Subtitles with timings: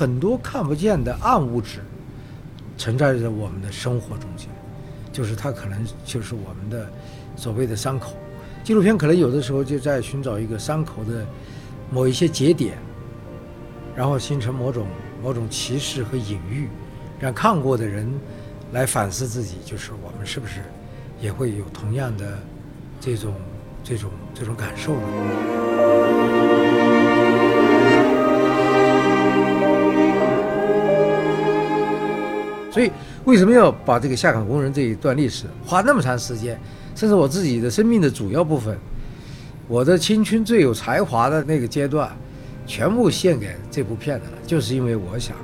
[0.00, 1.80] 很多看不见的暗物质
[2.78, 4.48] 存在着我们的生活中间，
[5.12, 6.90] 就是它可能就是我们的
[7.36, 8.14] 所谓的伤口。
[8.64, 11.26] 纪录片可能有的时候就在寻找一个伤口的
[11.90, 12.78] 某一些节点，
[13.94, 14.86] 然后形成某种
[15.22, 16.70] 某种启示和隐喻，
[17.18, 18.10] 让看过的人
[18.72, 20.62] 来反思自己，就是我们是不是
[21.20, 22.38] 也会有同样的
[22.98, 23.34] 这种
[23.84, 26.59] 这种这种感受呢？
[32.70, 32.90] 所以，
[33.24, 36.56] 为什么要把这个下岗工人这一段历史花那么长时间，
[36.94, 38.78] 甚至我自己的生命的主要部分，
[39.66, 42.16] 我的青春最有才华的那个阶段，
[42.66, 45.36] 全部献给这部片子了，就是因为我想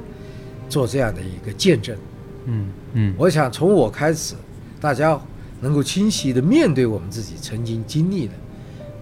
[0.68, 1.96] 做这样的一个见证。
[2.44, 4.36] 嗯嗯，我想从我开始，
[4.80, 5.18] 大家
[5.60, 8.34] 能够清晰的面对我们自己曾经经历的，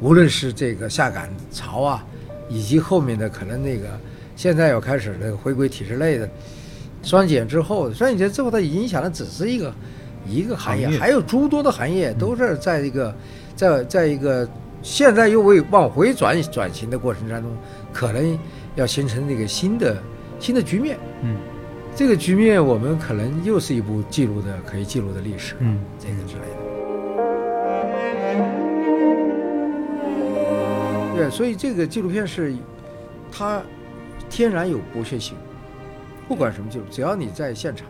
[0.01, 2.07] 无论是这个下岗潮啊，
[2.49, 3.87] 以及后面的可能那个
[4.35, 6.27] 现在要开始那个回归体制内的。
[7.05, 9.73] 双减之后，双减之后，它影响的只是一个
[10.27, 13.15] 一个行业，还有诸多的行业都是在一个
[13.55, 14.49] 在在一个
[14.83, 17.51] 现在又为往回转转型的过程当中，
[17.93, 18.39] 可能
[18.75, 19.97] 要形成这个新的
[20.41, 20.99] 新的局面。
[21.23, 21.37] 嗯
[21.97, 26.57] 这个局面，我们可能又是一部记录的可以记录的历史，嗯这个之类的。
[31.15, 32.53] 对，所以这个纪录片是
[33.31, 33.63] 它
[34.29, 35.37] 天然有剥削性，
[36.29, 37.87] 不管什么纪录，只要你在现场，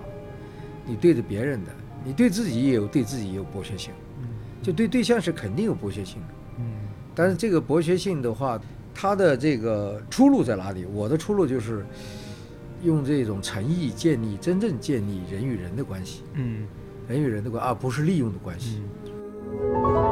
[0.85, 1.71] 你对着别人的，
[2.05, 3.93] 你对自己也有对自己也有剥削性，
[4.63, 6.35] 就对对象是肯定有剥削性的。
[6.59, 6.65] 嗯
[7.15, 8.61] 但是这个剥削性的话，
[8.93, 10.85] 它的这个出路在哪里？
[10.85, 11.87] 我的出路就是
[12.83, 16.67] 用这种诚意建立真正建立人与人的关系，嗯
[17.07, 18.83] 人与人的关系，而不是利用的关系。
[18.83, 20.04] 嗯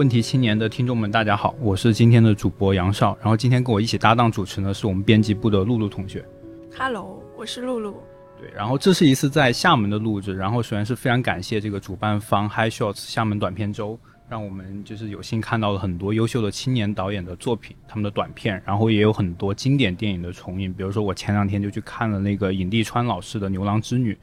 [0.00, 6.24] 问题青年的听众们，大家好，我是今天的主播杨少，然后今天跟我一起搭档主持呢是我们编辑部的露露同学。
[6.74, 8.02] Hello，我是露露。
[8.40, 24.14] 对，然后这是一次在厦门的录制，然后首先是非常感谢这个主办方 High Shots 厦门短片周，让我们就是有幸看到了很多优秀的青年导演的作品，他们的短片，然后也有很多经典电影的重映，比如说我前两天就去看了那个尹地川老师的《牛郎织女》，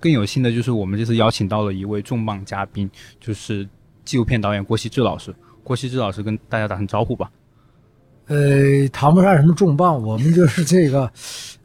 [0.00, 3.68] 更有幸的就是我们这次邀请到了一位重磅嘉宾，就是
[4.06, 5.34] 纪录片导演郭希志老师。
[5.62, 7.30] 郭希志老师跟大家打声招呼吧。
[8.28, 11.08] 呃，谈不上什么重磅，我们就是这个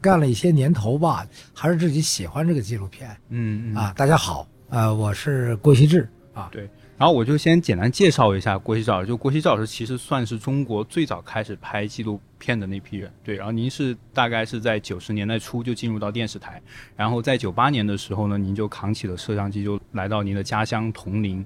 [0.00, 3.92] 干了一些年头吧，还是自己喜欢这个纪录片嗯嗯啊。
[3.96, 6.48] 大家好，呃，我是郭希志啊。
[6.52, 9.08] 对，然后我就先简单介绍一下郭希志老师。
[9.08, 13.10] 就郭希志老师其实算是中国最早开始拍纪录片的那批人。
[13.24, 16.62] 对，然后您是大概是在九十年代初就进入到电视台，
[16.94, 21.44] 然后在九八年的时候呢，您就扛起了摄像机，就来到您的家乡铜陵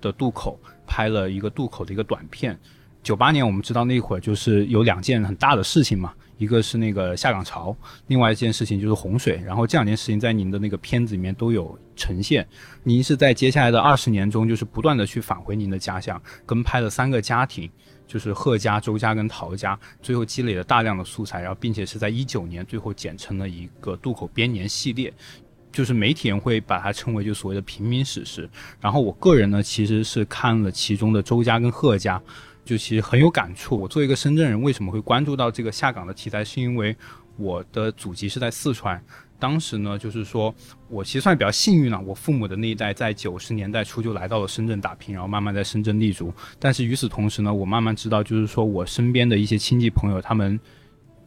[0.00, 2.58] 的渡口，拍了一个渡口的一个短片。
[3.02, 7.74] 九八年我们知道那会儿就是有两件很大的事情嘛，一个是那个下岗潮，
[8.08, 9.40] 另外一件事情就是洪水。
[9.46, 12.46] 然后这两件事情在您的那个片子里面都有呈现。
[12.82, 17.70] 您是在接下来的二十年中，就是不断的去返回您的家乡，跟拍了三个家庭，
[18.06, 25.14] 就是贺家、周家跟陶家，最后积累了大量的素材，然后并且是在一九年最后剪成了一个渡口编年系列。
[25.72, 28.48] 就是媒体人会把它称为就所谓的平民史诗，
[28.80, 32.20] 然后我个人呢其实是看了其中的周家跟贺家，
[32.64, 33.78] 就其实很有感触。
[33.78, 36.44] 我作为一个深圳人，为什么会关注到这个下岗的题材？
[36.44, 36.96] 是因为
[37.36, 39.00] 我的祖籍是在四川，
[39.38, 40.52] 当时呢，就是说
[40.88, 46.32] 我其实算比较幸运了，我父母的那一代在九十年代初就来到了深圳打拼，然后慢慢在深圳立足。
[46.58, 50.58] 但是与此同时呢，我慢慢知道，就是说我身边的一些亲戚朋友，他们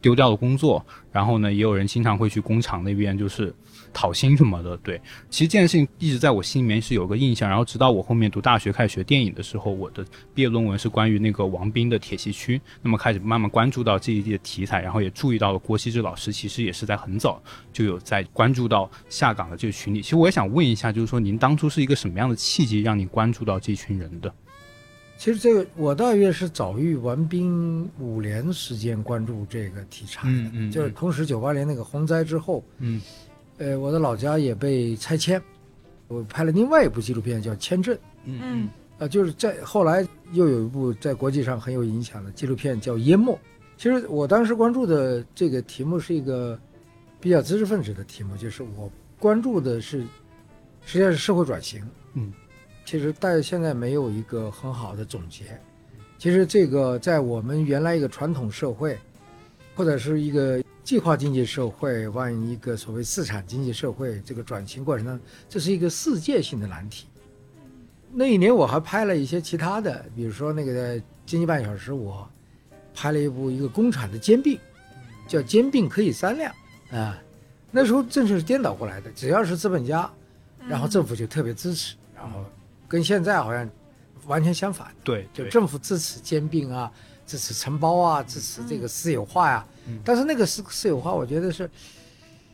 [0.02, 3.54] 丢掉了工作，然后呢，也有人经常会去工厂那边就是
[3.92, 4.76] 讨薪什么的。
[4.78, 7.48] 对，其实这件事情一直在我心里面是有个印象。
[7.48, 10.04] 然后直到我后面读大学开始学电影的时候，我的
[10.34, 17.42] 毕业论文是关于那个王斌的铁西区，那么开始慢慢关注到这一届题材，然后也注意到了郭希志老师其实也是在很早
[17.72, 20.02] 就有在关注到下岗的这个群体。
[20.02, 24.32] 其实我也想问一下，就是说您当初是一个什么样的契机让你关注到这群人的？
[25.18, 33.00] 其实这个我大约是早于王斌五年时间关注这个题材的，嗯嗯就是同时九八年那个洪灾之后，嗯
[33.62, 35.40] 呃，我的老家也被拆迁，
[36.08, 37.94] 我拍了另外一部纪录片叫《签证》，
[38.24, 38.68] 嗯
[38.98, 43.32] 啊，就是在后来又有一部在国际上很有影响的纪录片叫《淹没》。
[43.76, 46.58] 其实我当时关注的这个题目是一个
[47.20, 50.00] 比较知识分子的题目，就是我关注的是
[50.84, 51.80] 实际上是社会转型。
[52.14, 52.32] 嗯，
[52.84, 55.44] 其实但是现在没有一个很好的总结。
[56.18, 58.98] 其实这个在我们原来一个传统社会，
[59.76, 67.06] 或者是一个计划经济社会往一个所谓市场经济社会这个转型过程当中，这是一个世界性的难题。
[68.12, 72.28] 那一年我还拍了一些其他的，比如说那个《经济半小时》，我
[72.94, 74.58] 拍了一部一个工厂的兼并，
[75.26, 76.52] 叫“兼并可以三辆”
[76.92, 77.18] 啊。
[77.70, 80.10] 那时候正是颠倒过来的，只要是资本家，
[80.68, 82.44] 然后政府就特别支持，然后
[82.86, 83.66] 跟现在好像
[84.26, 86.92] 完全相反，对，就政府支持兼并啊，
[87.26, 89.66] 支持承包啊，支持这个私有化呀。
[90.04, 91.68] 但是那个私私有化，我觉得是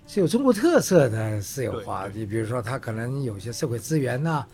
[0.07, 2.09] 是有中国特色的私有化。
[2.13, 4.47] 你比如说，它可能有些社会资源呐，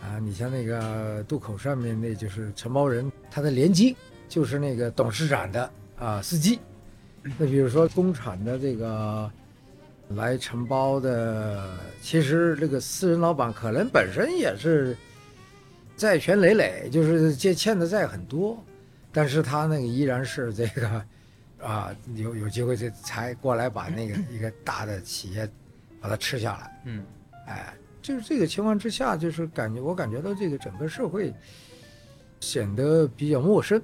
[0.00, 3.96] 啊，你像那个渡口上面，那就是承包人，他的联机
[4.28, 6.58] 就是那个董事长的啊司机。
[7.38, 9.30] 那比如说工厂的这个。
[10.10, 11.68] 来承包的，
[12.00, 14.96] 其实这个私人老板可能本身也是
[15.96, 18.56] 债权累累，就是借欠的债很多，
[19.16, 21.02] 但是他那个依然是这个
[21.58, 25.48] 啊，有有机会这才过来把那个 一个大的企业
[26.02, 26.82] 把它吃下来。
[26.84, 27.02] 嗯，
[27.46, 27.72] 哎，
[28.02, 31.32] 就是这个情况之下，就是感觉我感觉到这个整个社会
[32.40, 33.80] 显得比较陌生，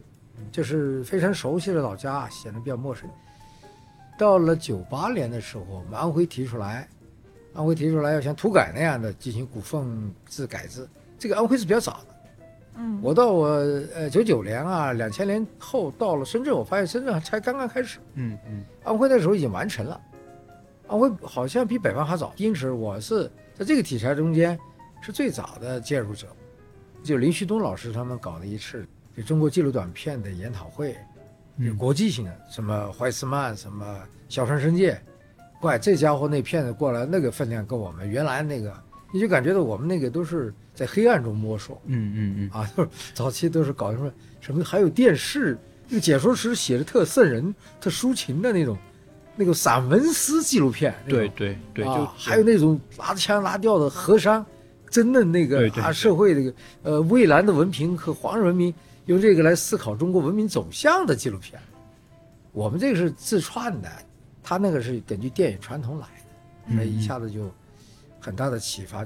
[0.50, 3.08] 就是非常熟悉的老家显得比较陌生。
[4.19, 6.87] 到了九八年的时候，我们安徽提出来，
[7.55, 10.87] 安徽提出来要像土改那样的进行股份制改制。
[11.19, 12.12] 这个安徽是比较早的，
[12.77, 13.47] 嗯，我到我
[13.95, 20.01] 呃九九年啊，两千年后到了深圳，我发现深圳才刚刚开始，嗯嗯，安徽那时候已经完成了，
[20.89, 24.59] 安徽好像比北方还早，因此我是在这个题材中间
[25.01, 26.27] 是最早的介入者，
[27.03, 28.87] 就林旭东老师他们搞的一次
[29.17, 30.97] 就中国纪录短片的研讨会。
[31.59, 34.99] 有国际性的，什么怀斯曼，什么小川伸介，
[35.61, 38.75] 怪这家伙那片子过来，那个分量跟我们原来那个，
[39.12, 44.11] 你就感觉到我们那个都是在黑暗中摸索，嗯嗯嗯，啊，就是早期都是搞什么
[44.41, 45.56] 什么，还有电视
[45.88, 48.76] 那个解说时写的特瘆人、特抒情的那种，
[49.37, 54.44] 那个散文诗纪录片，对对对，就还有那种拿着枪拿调的和尚，
[54.91, 58.75] 真的那个啊社会这个呃蔚蓝的文凭和黄人文明。
[59.06, 61.61] 用这个来思考中国文明走向的纪录片，
[62.53, 63.91] 我们这个是自创的，
[64.44, 67.50] 他那个是根据电影传统来的，那一下子就
[68.23, 69.05] 很大的启发。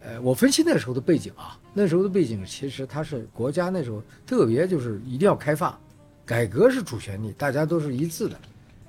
[0.00, 5.78] 呃，我分析那时候的背景啊，那时候的背景其实它是国家那时候特别就是一定要开放，
[6.24, 8.36] 改革是主旋律，大家都是一致的，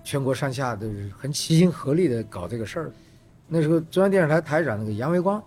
[0.03, 2.91] 全国上下都是很齐心合力的搞这个事儿。
[3.47, 5.43] 那时候中央电视台台长那个杨维光，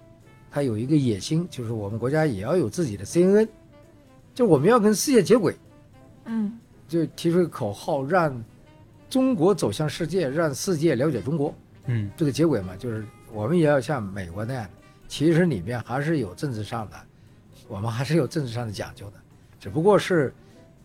[0.51, 3.49] 他有一个野心，就是我们国家也要有自己的 CNN。
[4.35, 5.55] 就我们要跟世界接轨，
[6.25, 6.59] 嗯，
[6.89, 8.43] 就提出个口号，让
[9.09, 11.55] 中国走向世界，让世界了解中国。
[11.85, 14.69] 嗯，这个接轨嘛，就是我们也要像美国那样，
[15.09, 16.97] 其实里面还是有政治上的，
[17.69, 19.15] 我们还是有政治上的讲究的，
[19.59, 20.33] 只不过是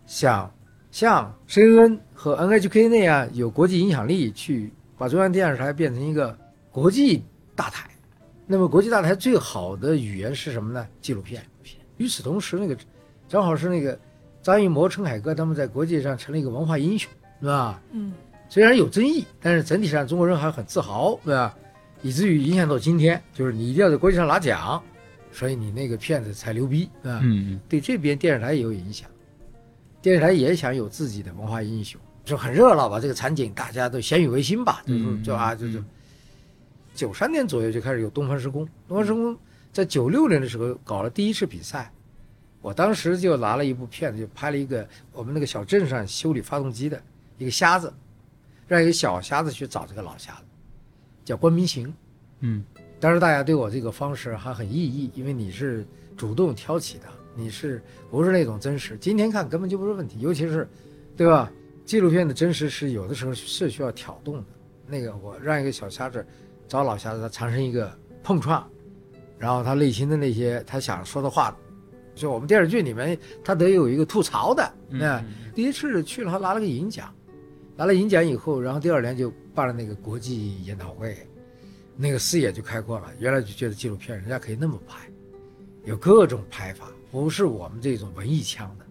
[0.06, 0.50] 想
[0.90, 6.36] 像 CNN 和 NHK 那样有国际影响力，去把中央电视台变成一个
[6.72, 7.22] 国际
[7.54, 7.88] 大台。
[8.46, 10.86] 那么国际大台最好的语言是什么呢？
[11.00, 11.42] 纪录片。
[11.98, 12.76] 与此同时，那个。
[13.28, 13.98] 正好是那个
[14.42, 17.12] 张艺谋、陈凯歌他们在国际上成了一个文化英雄，
[17.42, 17.78] 对吧？
[17.92, 18.14] 嗯，
[18.48, 21.54] 虽然有争议，但是整体上中国人还很自豪，对吧？
[22.02, 24.82] 以至于影响到今天，就是你一定要在国际上拿奖，
[25.32, 27.22] 所以你那个片子才牛逼，啊？
[27.68, 29.08] 对这边电视台也有影响，
[30.00, 33.00] 电视台也想有自己的文化英雄，就很热闹吧？
[33.00, 34.82] 这个场景大家都鲜于为新吧？
[34.86, 35.82] 就是就啊，就是
[36.94, 39.36] 九三年左右就开始有东方时空，东方时空
[39.72, 41.92] 在九六年的时候搞了第一次比赛。
[42.60, 47.00] 我当时就拿了一部片子，就拍了一个我们那个小镇上修理发动机的
[47.38, 47.92] 一个瞎子，
[48.66, 50.42] 让一个小瞎子去找这个老瞎子，
[51.28, 51.92] 叫关明行。
[52.40, 52.64] 嗯，
[52.98, 57.04] 当时大家对我这个方式还很异议，因为你是主动挑起的，
[57.36, 58.96] 你是不是那种真实？
[58.96, 60.66] 今天看根本就不是问题，尤其是，
[61.18, 61.52] 对吧？
[61.84, 64.44] 纪录片的真实是有的时候是需要挑动的。
[64.86, 66.26] 那个我让一个小瞎子
[66.66, 67.92] 找老瞎子，他产生一个
[68.22, 68.66] 碰撞，
[69.36, 71.54] 然后他内心的那些他想说的话。
[72.14, 74.72] 就我们电视剧里面，他得有一个吐槽的。
[74.88, 75.22] 那
[75.54, 77.14] 第一次去了，他拿了个银奖，
[77.78, 81.16] 拿了银奖以后，然后第二年就办了那个国际研讨会，
[81.96, 83.06] 那个视野就开阔了。
[83.20, 85.08] 原来就觉得纪录片人家可以那么拍，
[85.84, 88.84] 有各种拍法，不是我们这种文艺腔的，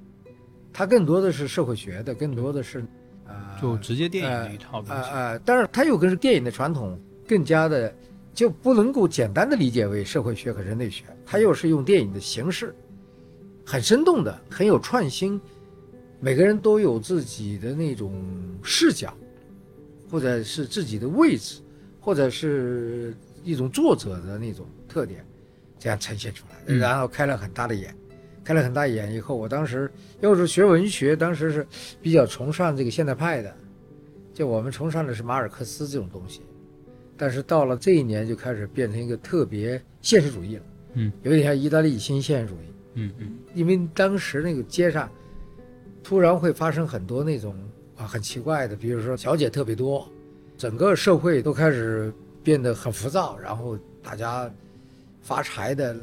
[0.72, 2.82] 它更多的是社会学的，更多的是，
[3.26, 4.94] 呃，就直接电影的一套东西。
[4.94, 7.94] 呃呃，但是它又跟电影的传统更加的，
[8.34, 12.74] 就不能够简单的理解为社会学和人类学，它又是用电影的形式。
[13.66, 15.42] 很生动的，很有创新，
[16.20, 18.14] 每个人都有自己的那种
[18.64, 19.14] 视角，
[20.10, 21.62] 或者是自己的位置，
[22.00, 25.26] 或者是一种作者的那种特点，
[25.78, 27.96] 这样呈现出来，然后开了很大的眼，
[28.44, 31.66] 开了很大眼以后，我当时要是学文学，当时是
[32.02, 33.56] 比较崇尚这个现代派的，
[34.34, 36.42] 就我们崇尚的是马尔克斯这种东西，
[37.16, 40.64] 但是到了这一年就开始变成一个特别现实主义了。
[40.94, 43.38] 嗯，有点像意大利新现实主义，嗯嗯。
[43.54, 45.08] 因为当时那个街上
[46.08, 47.54] 突然会发生很多那种
[47.98, 50.10] 啊很奇怪的，比如说小姐特别多，
[50.58, 54.50] 整个社会都开始变得很浮躁，然后大家
[55.22, 55.94] 发财的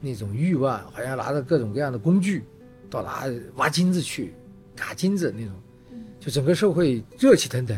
[0.00, 2.44] 那种欲望，好像拿着各种各样的工具
[2.88, 3.24] 到哪
[3.56, 4.32] 挖金子去，
[4.76, 5.52] 嘎金子那种，
[6.20, 7.76] 就整个社会热气腾腾，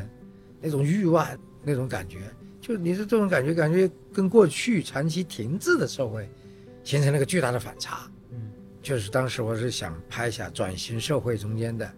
[0.61, 1.27] 那种欲望
[1.65, 2.19] 那种感觉，
[2.61, 6.29] 就你是这种感觉，感觉跟过去长期停滞的社会
[6.85, 8.01] 形成了一个巨大的反差。
[8.91, 11.89] 嗯，就是当时我是想拍一下转型社会中间的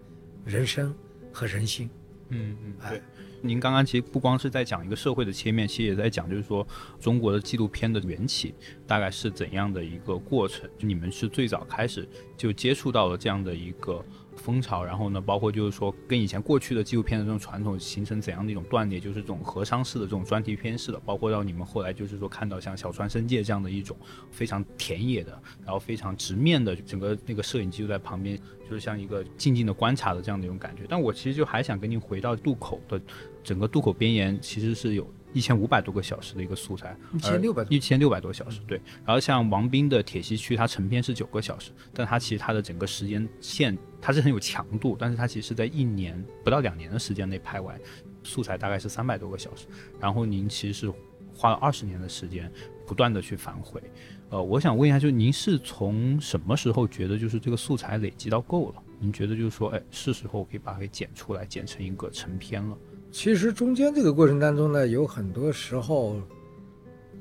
[0.45, 0.93] 人生
[1.31, 1.89] 和人心。
[2.29, 3.01] 嗯嗯，哎对。
[3.41, 6.65] 您刚刚其实不光是在讲一个社会的切面，其实也在讲，就是说
[6.99, 8.55] 中国的纪录片的缘起
[8.87, 10.69] 大概是怎样的一个过程。
[10.77, 12.07] 就你们是最早开始
[12.37, 14.05] 就接触到了这样的一个
[14.43, 23.95] 风潮，然后呢，包括就是说跟以前过去的纪录片的这种传统形成怎样的一种断裂，就是这种合商式的这种专题片式的，包括到你们后来就是说看到像小川生介这样的一种
[24.31, 28.37] 非常田野的，然后非常直面的整个那个摄影机就在旁边，
[28.69, 30.83] 就是像一个静静的观察的这样的一种感觉。
[30.89, 33.01] 但我其实就还想跟您回到渡口的
[33.41, 35.07] 整个渡口边沿，其实是有。
[35.33, 38.79] 一千五百多个小时的一个素材，1600多一千六百多小时，对。
[39.05, 47.79] 然后像王斌的铁西区，它成片是九个小时，但它其实它的整个时间线它是很有强度，但是它其实是在一年不到两年的时间内拍完，
[48.23, 49.65] 素材大概是三百多个小时。
[49.99, 50.93] 然后您其实是
[51.35, 52.51] 花了二十年的时间，
[52.85, 53.81] 不断的去反悔。
[54.29, 58.75] 呃，我想问一下，就是您是从什么时候觉得就是这个素材累积到够了？
[58.99, 62.77] 您觉得就是说，哎，是时候可以把它给剪出来，剪成一个成片了？
[63.13, 66.19] 其实中间这个过程当中呢，有很多时候，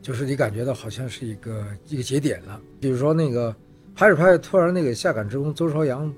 [0.00, 2.58] 就是你感觉到好像是一个一个节点了。
[2.80, 3.54] 比如说那个
[3.94, 6.12] 拍着拍着，突然那个下岗职工周朝阳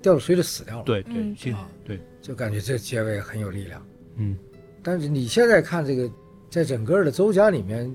[0.00, 3.86] 掉到水里死掉了，，对对，嗯其实对对，就感觉这结尾很有力量。
[4.16, 4.36] 嗯
[4.82, 6.10] 但是你现在看这个，
[6.48, 7.94] 在整个的周家里面，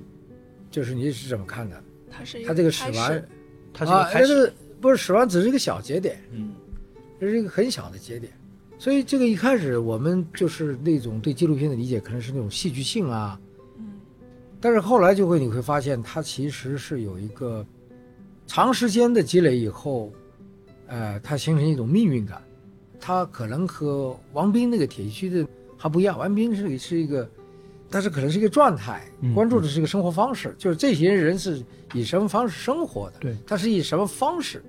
[0.69, 1.83] 就是你是怎么看的？
[2.11, 3.27] 他是他这个开始死完，
[3.73, 6.53] 他是一个啊，开始，这个不是死亡只是一个小节点，嗯
[7.19, 8.31] 这是一个很小的节点。
[8.77, 13.39] 所以这个一开始我们就是那种对纪录片的理解，可能是那种戏剧性啊，
[13.77, 13.93] 嗯
[14.59, 17.65] 但是后来就会你会发现，它其实是有一个
[18.47, 20.11] 长时间的积累以后，
[20.87, 22.41] 呃，它形成一种命运感。
[22.99, 27.29] 它可能和王斌那个铁西区的还不一样，王斌是是一个，
[27.89, 31.63] 但是可能是一个状态嗯，关注的是一个生活方式，就是这些人是
[31.93, 34.63] 以什么方式生活的，对，他是以什么方式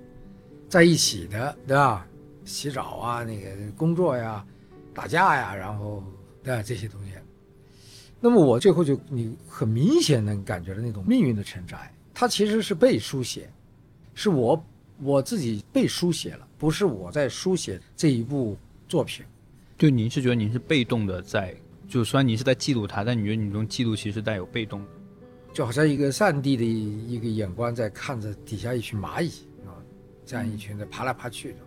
[0.69, 2.05] 在一起的，对吧？
[2.47, 4.43] 洗澡啊，那个工作呀，
[4.93, 6.03] 打架呀，然后
[6.41, 6.63] 对吧？
[6.63, 7.11] 这些东西。
[8.19, 13.47] 那么我最后就你很明显能感觉到那种命运的承载，它其实是被书写，
[14.15, 14.65] 是我
[14.99, 19.23] 我自己被书写了，不是我在书写这一部作品。
[19.77, 21.53] 就您是觉得您是被动的在，
[21.87, 24.87] 就虽然您是在记录它，但你觉得你这种记录其实带有被动的。
[25.53, 29.29] 就好像一个上帝的一一个眼光在看着底下一群蚂蚁
[29.67, 29.77] 啊，
[30.25, 31.57] 这样一群在爬来爬去的，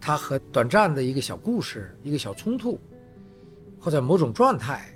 [0.00, 2.78] 它和短暂的一个小故事、一个小冲突，
[3.80, 4.88] 或者某种状态，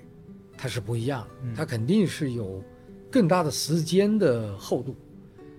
[0.57, 2.63] 它是不一样的，它肯定是有
[3.11, 4.95] 更大的时间的厚度，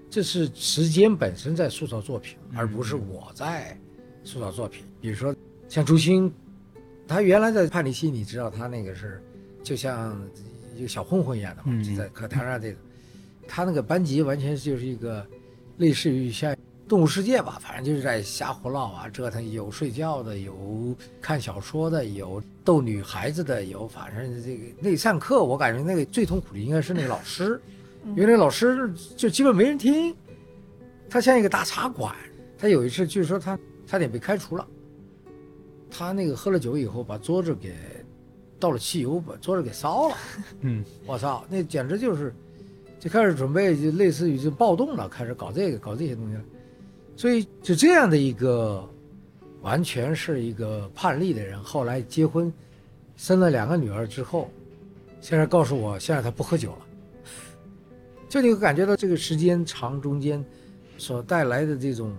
[0.10, 3.78] 这是时间本身在塑造作品，而不是我在
[4.24, 4.86] 塑造作品。
[5.02, 5.36] 比如说
[5.68, 6.32] 像朱星，
[7.08, 9.22] 他原来在叛逆期，你知道他那个是
[9.64, 10.22] 就像
[10.76, 11.84] 一个小混混一样的嘛，嗯。
[11.84, 12.78] 就在课堂上这个，
[13.48, 15.26] 他那个班级完全就是一个
[15.78, 16.56] 类似于像
[16.92, 27.62] 动物世界吧，反正就是在瞎胡闹啊，折腾，有睡觉的，有看小说的，有逗女孩子的，有反正这个那上课，我感觉那个最痛苦的应该是那个老师，
[28.08, 30.14] 因为那个老师就基本没人听，
[31.10, 32.14] 他像一个大茶馆。
[32.58, 33.58] 他有一次据说他
[33.88, 34.68] 差点被开除了，
[35.90, 37.74] 他那个喝了酒以后把桌子给
[38.60, 40.18] 倒了汽油，把桌子给烧了。
[40.60, 42.34] 嗯我操，那简直就是
[43.00, 46.42] 就开始准备，就类似于就暴动了，开始搞这个搞这些东西了。
[47.22, 48.84] 所以就这样的一个
[49.62, 52.52] 完全是一个叛逆的人，后来结婚，
[53.16, 54.50] 生了两个女儿之后，
[55.20, 56.80] 现在告诉我，现在他不喝酒了。
[58.28, 60.44] 就你会感觉到这个时间长中间
[60.98, 62.12] 所带来的这种，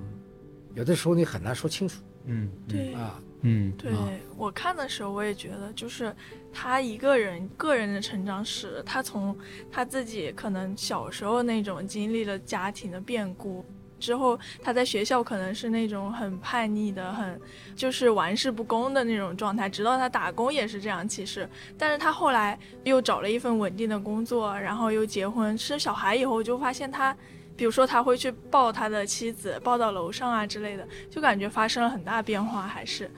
[0.76, 3.20] 有的时候你很难说清楚嗯，对啊。
[3.44, 6.14] 嗯对啊我看的时候，我也觉得，就是
[6.52, 9.36] 他一个人个人的成长史，他从
[9.68, 13.64] 他自己可能小时候那种经历了家庭的变故
[14.02, 17.40] 之后，他在学校可能是那种很叛逆的、很
[17.76, 21.08] 就是玩世不恭的那种状态，直到他打工也是这样。
[21.08, 27.16] 其实，但是他后来又找了一份稳定的工作，然后又结婚生小孩以后，就发现他。
[27.54, 33.08] 比如说，他会去抱他的妻子，抱到楼上啊之类的，就感觉发生了很大变化，还是。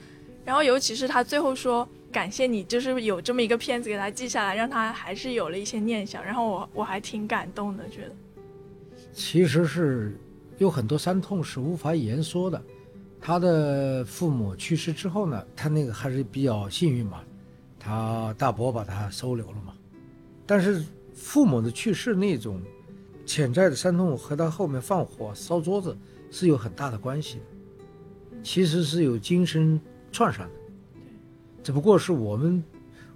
[0.45, 6.23] 然后尤其是他最后说感谢你，就是有这么一个片子给他记下来，让他还是有了一些念想。
[6.23, 8.11] 然后我我还挺感动的，觉得。
[9.13, 10.19] 其实是
[10.59, 12.63] 有很多伤痛是无法言说的。
[13.21, 17.21] 他的父母去世之后呢，他那个还是比较幸运嘛，
[17.79, 19.73] 他大伯把他收留了嘛。
[20.47, 20.85] 但是
[21.15, 22.61] 父母的去世那种
[23.25, 25.97] 潜在的伤痛和他后面放火烧桌子
[26.31, 27.39] 是有很大的关系，
[28.43, 29.81] 其实是有精神
[30.13, 30.55] 创伤的。
[31.63, 32.63] 只不过是我们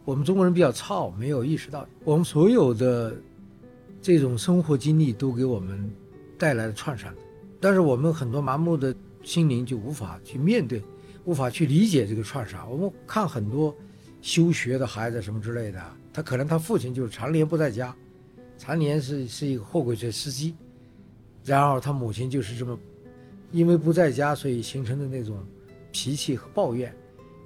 [0.07, 3.15] 我们中国人比较糙，没有意识到，我们所有的
[4.01, 5.91] 这种生活经历都给我们
[6.39, 7.21] 带来了创伤的，
[7.61, 8.95] 但是我们很多麻木的。
[9.25, 10.83] 心灵就无法去面对，
[11.25, 12.71] 无法去理解这个创伤。
[12.71, 13.75] 我们看很多
[14.23, 15.85] 休学的孩子什么之类的，
[16.15, 17.95] 他可能他父亲就是常年不在家，
[18.57, 20.55] 常年是是一个货柜车司机，
[21.45, 22.79] 然后他母亲就是这么，
[23.51, 25.45] 因为不在家，所以形成的那种
[25.93, 26.95] 脾气和抱怨，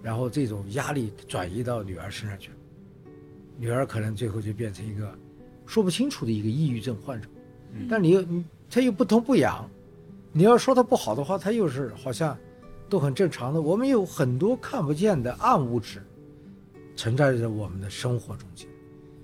[0.03, 2.57] 然后这种压力转移到女儿身上去了，
[3.59, 5.13] 女儿可能最后就变成一个
[5.67, 7.27] 说不清楚的一个抑郁症患者。
[7.89, 9.69] 但你又你他又不痛不痒。
[10.33, 12.37] 你要说它不好的话，它又是好像
[12.89, 13.61] 都很正常的。
[13.61, 16.03] 我们有很多看不见的暗物质
[16.97, 18.67] 存在着我们的生活中间，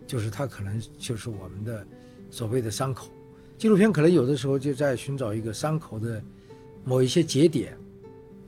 [0.07, 1.87] 就是它可能就是我们的
[2.31, 3.09] 所谓的伤口。
[3.57, 6.23] 纪录片可能有的时候就在寻找一个伤口的
[6.85, 7.77] 某一些节点，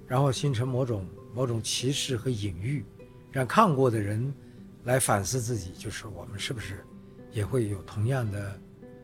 [0.07, 2.85] 然后形成某种某种歧视和隐喻，
[3.33, 4.33] 让看过的人
[4.85, 6.85] 来反思自己，就是我们是不是
[7.33, 8.61] 也会有同样的。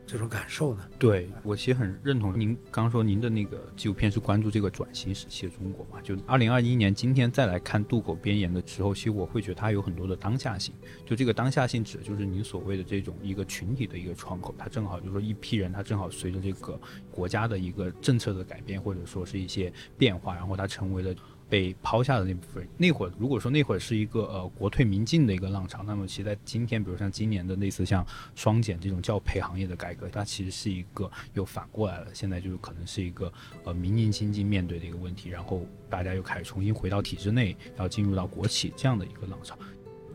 [0.07, 0.89] 这种感受呢？
[0.97, 6.01] 对我其实很认同您刚刚说您的那个纪录片是关注这个转型时期的中国嘛？
[6.01, 10.73] 就二零二一年今天再来看渡口边沿的时候，其实我会觉得它有很多的当下性。
[11.05, 16.79] 就这个当下性指的就是您所谓的这种一个群体的一个窗口，它正好就是说一批人，他正好随着这个
[17.11, 21.13] 国家的一个政策的改变，或者说是一些变化，然后它成为了。
[21.49, 32.07] 被抛下的那部分，那会儿如果说那会儿是一个呃国退民进的一个浪潮，那么其实在今天，比如像今年的类似像双减这种教培行业的改革，它其实是一个又反过来了。
[32.13, 33.31] 现在就是可能是一个
[33.63, 39.57] 呃民营经济面对的一个问题，然后大家又开始重新回到体制内，要进入到国企这样的一个浪潮。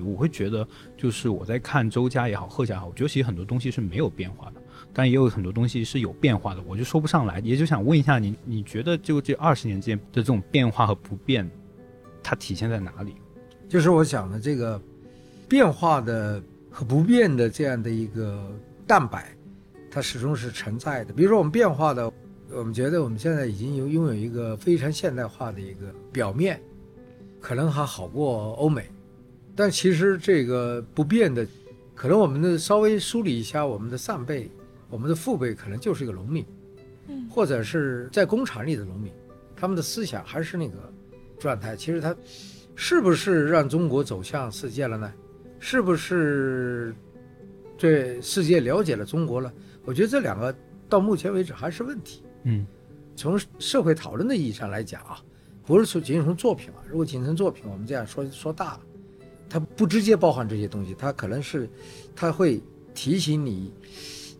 [0.01, 4.62] 我会觉得，就是我在看周家也好，贺家也好，我觉得其实很多东西是没有变化的。
[4.95, 7.41] 但也有很多东西是有变化的，我就说不上来。
[7.41, 11.51] 也就想问一下你，你觉得就这二十年间的这种变化和不变，
[12.23, 13.15] 它体现在哪里？
[13.69, 14.81] 就是我讲的这个
[15.49, 18.55] 变化的和不变的这样的一个
[18.87, 19.35] 蛋白，
[19.91, 21.13] 它始终是存在的。
[21.15, 22.13] 比如说我们变化的，
[22.51, 26.61] 我们觉得我们现在已经有拥有一个非常现代化的一个表面，
[27.41, 28.85] 可能还好过欧美，
[29.57, 31.47] 但其实这个不变的，
[31.95, 34.51] 可能我们的稍微梳理一下我们的上辈。
[34.93, 36.45] 我们的父辈可能就是一个农民，
[37.09, 39.11] 嗯，或者是在工厂里的农民，
[39.57, 40.93] 他们的思想还是那个
[41.41, 41.75] 状态。
[41.75, 42.15] 其实他
[42.77, 45.11] 是不是让中国走向世界了呢？
[45.59, 46.95] 是不是
[47.79, 49.51] 对世界了解了中国了？
[49.87, 50.55] 我觉得这两个
[50.91, 52.23] 到目前为止还是问题。
[52.43, 52.67] 嗯，
[53.17, 55.25] 从社会讨论的意义上来讲啊，
[55.65, 56.85] 不是说仅仅从作品啊。
[56.87, 58.81] 如果仅从作品，我们这样说说大了，
[59.49, 61.67] 它不直接包含这些东西，它可能是
[62.15, 62.61] 它会
[62.93, 63.73] 提醒你。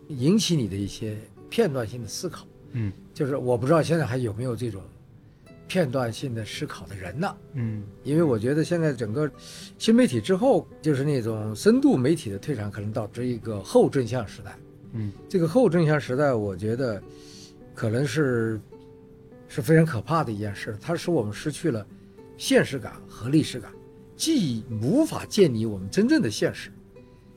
[0.09, 1.17] 引起你的一些
[1.49, 4.81] 片段性的思考，嗯，就是我不知道现在还有没有这种
[5.67, 7.35] 片段性的思考的人呢？
[7.53, 9.31] 嗯，因为我觉得现在整个
[9.77, 14.55] 新媒体之后，就是那种深度媒体的退场，可能导致一个后真相时代。
[14.93, 17.01] 嗯，这个后真相时代，我觉得
[17.73, 18.59] 可能是
[19.47, 21.85] 是非常可怕的一件事，它使我们失去了
[22.37, 23.71] 现实感和历史感，
[24.15, 26.71] 既无法建立我们真正的现实。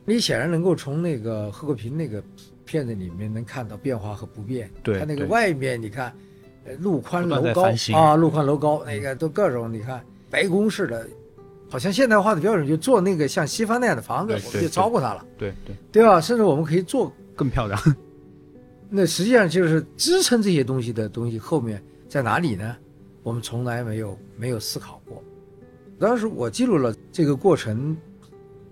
[0.05, 2.22] 你显然能够从那个贺国平那个。
[2.66, 6.12] 片子里面能看到变化和不变，对，它那个外面你看，
[6.64, 11.09] 呃，路宽楼高啊，路宽楼高，那个都各种你看白宫式的，
[11.70, 16.20] 好像现代化的标准就做那个像西方那样的房子，我们就超过它了，对对对吧？
[16.20, 17.81] 甚至我们可以做更漂亮。
[18.90, 22.76] 那实际上就是支撑这些东西的东西后面在哪里呢？
[23.22, 25.22] 我们从来没有没有思考过。
[25.98, 27.96] 当时我记录了这个过程，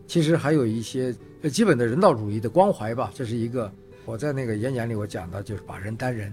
[0.07, 1.15] 其实还有一些
[1.51, 3.73] 基本的人道主义的关怀吧，这是一个。
[4.07, 6.33] 我在那个演讲里，我讲到就是把人当人，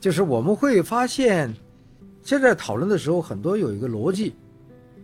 [0.00, 1.52] 就是我们会发现，
[2.22, 4.34] 现在讨论的时候很多有一个逻辑，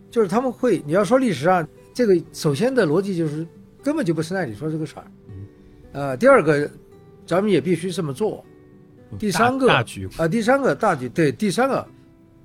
[0.09, 3.45] 就是他们会你要说历史上这个首先的逻辑就是
[3.83, 5.05] 根本就不是那里说这个事儿，
[5.91, 6.69] 呃，第二个
[7.27, 8.43] 咱们也必须这么做，
[9.19, 10.09] 第三个大局。
[10.17, 11.87] 啊，第三个大局对，第三个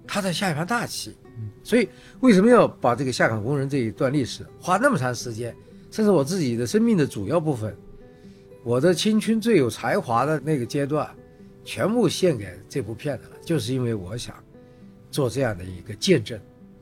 [0.06, 1.16] 他在下一盘大棋，
[1.62, 1.88] 所以
[2.20, 5.56] 为什么要把这个下岗工人这一段历史花那么长时间，
[5.90, 7.74] 甚至我自己的生命的主要部分。
[8.68, 11.09] 我的青春最有才华的那个阶段，
[11.64, 14.35] 全部献给这部片子了，就是因为我想
[15.11, 16.38] 做这样的一个见证。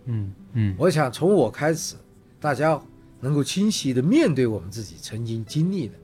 [0.07, 1.95] 嗯嗯，我想从我开始，
[2.41, 2.77] 大家
[3.21, 5.95] 能够清晰的面对我们自己曾经经历的，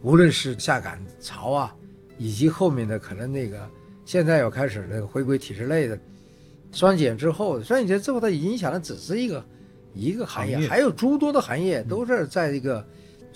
[0.00, 1.74] 无论是下岗潮啊，
[2.18, 3.68] 以及后面的可能那个
[4.04, 5.98] 现在要开始那个回归体制内的
[6.70, 9.44] 双减之后，双减之后它影响的只是一个
[9.92, 10.68] 一个行业，行业。
[10.68, 12.86] 还有诸多的行业都是在一个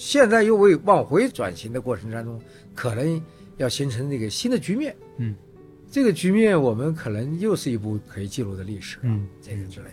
[0.00, 2.40] 现在又为往回转型的过程当中，
[2.74, 3.22] 可能
[3.58, 4.96] 要形成这个新的局面。
[5.18, 5.36] 嗯，
[5.90, 9.92] 这个局面我们可能又是一部可以记录的历史，嗯，这个之类的。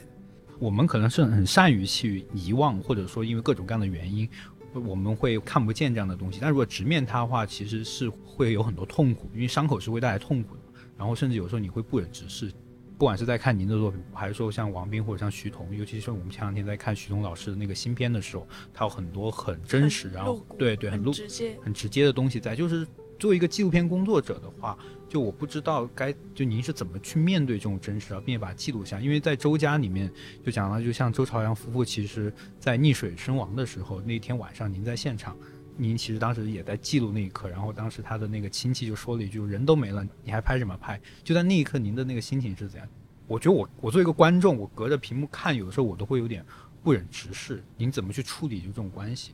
[0.59, 4.25] 我们可能是很善于去遗忘，或者说因为各种各样的原因，
[4.73, 6.39] 我们会看不见这样的东西。
[6.41, 10.61] 但如果直面它的话，其实是会有很多痛苦，因为伤口是会带来痛苦的。
[10.97, 12.49] 然后甚至有时候你会不忍直视，
[12.97, 22.55] 不管是在看您的作品，还是说像王斌或者像徐桐，尤其是我们前两天在看徐桐老师的那个新片的时候，他有很多很真实，然后对对很露直接，很直接的东西在。
[22.55, 22.88] 就是
[23.19, 24.75] 作为一个纪录片工作者的话，
[25.07, 28.99] 就我不知道该就您是怎么去面对这种真实啊，并且把它记录下。
[28.99, 30.12] 因为在周家里面
[30.43, 35.38] 就讲了，就像周朝阳夫妇，其实在溺水身亡的时候，那天晚上您在现场。
[35.77, 42.87] 您其实当时也在记录那一刻，然后当时他的那个亲戚就说了一句：“人都没了，你还拍什么拍？”就在那一刻，您的那个心情是怎样？
[43.27, 46.43] 我觉得我我作为一个观众，我隔着屏幕看，有的时候我都会有点
[46.83, 47.63] 不忍直视。
[47.77, 49.33] 您怎么去处理就这种关系？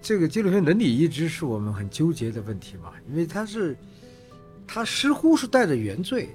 [0.00, 3.76] 这个纪录片伦理一直是我们很纠结的问题嘛，因为它是，
[4.66, 6.28] 它似乎是带着原罪。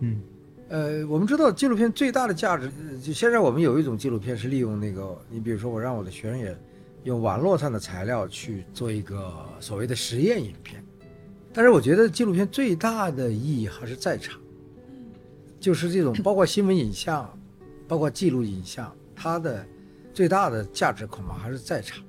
[0.00, 0.20] 嗯
[0.68, 6.56] 呃，我们知道纪录片最大的价值，呃就现在我们有一种纪录片是利用那个，你比如说我让我的学生也
[7.04, 10.84] 用网络上的材料去做一个所谓的实验影片，
[11.52, 14.40] 但是我觉得纪录片最大的意义还是在场，
[15.58, 17.38] 就是这种 包括新闻影像，
[17.86, 19.66] 包括记录影像，它的
[20.12, 22.04] 最大的价值恐怕还是在场。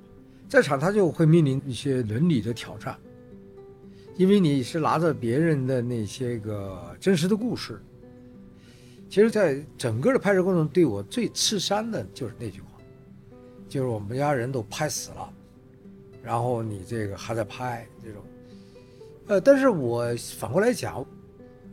[0.48, 2.98] 在场它就会面临一些伦理的挑战，
[4.18, 7.80] 因为你是拿着别人的那些个真实的故事。
[9.08, 12.68] 其实，在整个的拍摄过程中，对我最刺伤的就是那句话，
[13.70, 15.32] 就是我们家人都拍死了，
[16.24, 18.22] 然后你这个还在拍这种，
[19.28, 20.06] 呃，但是我
[20.38, 21.06] 反过来讲，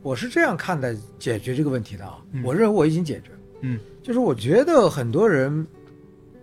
[0.02, 2.44] 我是这样看待解决这个问题的啊，嗯。
[2.44, 3.80] 我认为我已经解决了，嗯。
[4.02, 5.66] 就是我觉得很多人，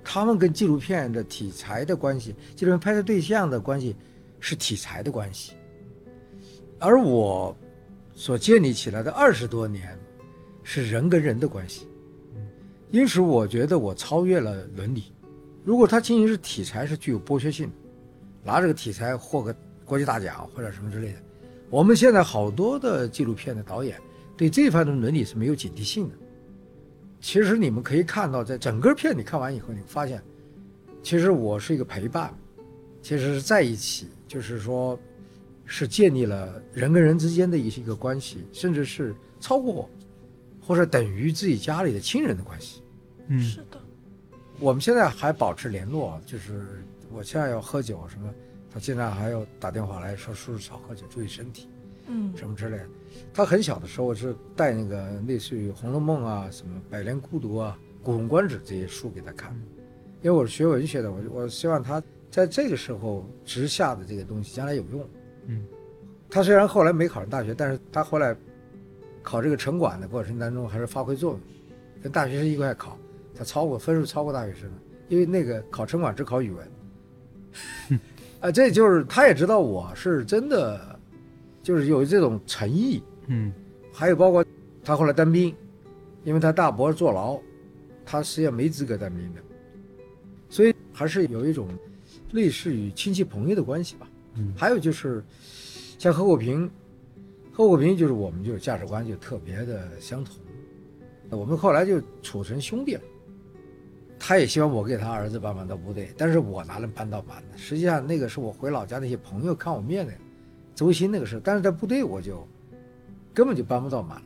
[0.03, 3.95] 他们跟纪录片的题材的关系，纪录片拍摄对象的关系
[4.39, 5.53] 是题材的关系，
[6.79, 7.55] 而我
[8.15, 9.97] 所建立起来的二十多年
[10.63, 11.87] 是人跟人的关系，
[12.91, 15.12] 因此我觉得我超越了伦理。
[15.63, 17.71] 如果他仅仅是题材，是具有剥削性，
[18.43, 21.19] 拿这个题材获个国际大奖或者什么之类的，
[21.69, 23.99] 我们现在好多的纪录片的导演
[24.35, 26.15] 对这方面的伦理是没有警惕性的。
[27.21, 30.21] 其实你们可以看到，在整个片你看完以后，你发现，
[31.01, 32.33] 其实我是一个陪伴，
[33.01, 34.99] 其实是在一起，就是说，
[35.65, 39.89] 是建立了人跟人之间的一些一个关系，甚至是超过
[40.59, 42.81] 或者等于自己家里的亲人的关系。
[43.27, 43.72] 嗯是的，
[44.63, 46.61] 我们现在还保持联络，就是
[47.11, 48.33] 我现在要喝酒什么，
[48.71, 51.67] 他现在还要打电话来说叔叔少喝酒，注意身体。
[52.07, 52.85] 嗯什么之类的。
[53.33, 59.53] 他很小的时候是带那个类似于《红楼梦》啊、什么《百年孤独》啊、《古文观止》这些书给他看，
[60.21, 65.05] 因为我是学文学的，我我希望他在这个时候植下的这个东西将来有用。
[65.47, 65.65] 嗯，
[66.29, 68.33] 他虽然后来没考上大学，但是他后来
[69.21, 71.41] 考这个城管的过程当中还是发挥作用，
[72.01, 72.97] 跟大学生一块考，
[73.43, 74.77] 他超过分数超过大学生了，
[75.09, 77.99] 因为那个考城管只考语文。
[78.39, 80.97] 啊，这就是他也知道我是真的，
[81.61, 83.53] 就是有这种诚意，嗯
[83.91, 84.43] 还有包括
[84.81, 85.53] 他后来当兵，
[86.23, 87.37] 因为他大伯坐牢，
[88.05, 89.41] 他实际上没资格当兵的，
[90.47, 91.67] 所以还是有一种
[92.31, 94.07] 类似于亲戚朋友的关系吧。
[94.35, 95.21] 嗯还有就是
[95.99, 96.69] 像何国平，
[97.51, 100.35] 何国平就是我们就是价值观就特别的相同，
[101.29, 103.01] 我们后来就处成兄弟了。
[104.25, 107.57] 他也希望我给他儿子帮忙到部队，但是我哪能搬到忙呢？
[107.57, 110.13] 实际上那个是我回老家那些朋友看我面的，
[110.73, 112.47] 周鑫那个事，但是在部队我就
[113.33, 114.25] 根本就搬不到满了，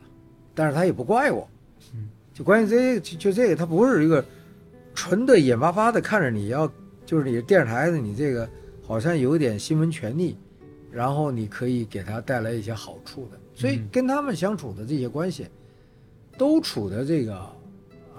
[0.54, 1.48] 但是他也不怪我，
[1.92, 4.24] 嗯，就关于这个就就这个，他不是一个
[4.94, 6.70] 纯的眼巴巴的看着你要，
[7.04, 8.48] 就是你电视台的你这个
[8.86, 10.36] 好像有点新闻权利，
[10.92, 13.88] 然后你可以给他带来一些好处的，所以嗯。
[13.90, 15.48] 跟他们相处的这些关系，
[16.36, 17.44] 都处的这个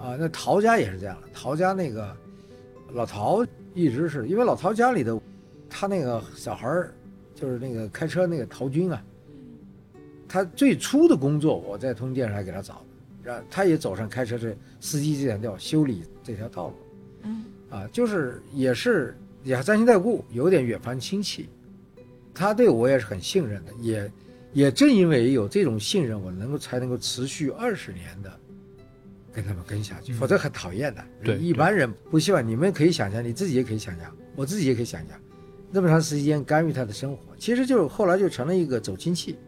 [0.00, 2.16] 啊，那陶家也是这样的，陶家那个
[2.92, 5.20] 老陶一直是因为老陶家里的
[5.68, 6.94] 他那个小孩儿，
[7.34, 9.04] 就是那个开车那个陶军啊，
[10.26, 12.80] 他最初的工作我在通讯电视台给他找的，
[13.22, 16.74] 然后他也走上开车这司机这条道修理这条道路。
[17.24, 21.48] 嗯啊，就是也是也沾亲带故，有点远房亲戚。
[22.32, 24.12] 他对我也是很信任的，也
[24.54, 28.39] 也正因为有这种信任，我能够才能够持续二十年的
[29.32, 30.14] 跟他们跟下去，嗯。
[30.14, 31.04] 否则很讨厌的。
[31.22, 32.46] 对一般人不希望。
[32.46, 35.18] 你们可以想象，你自己也可以想象，我自己也可以想象，
[35.70, 39.38] 那么长时间干预他的生活，其实就后来就成了一个走亲戚，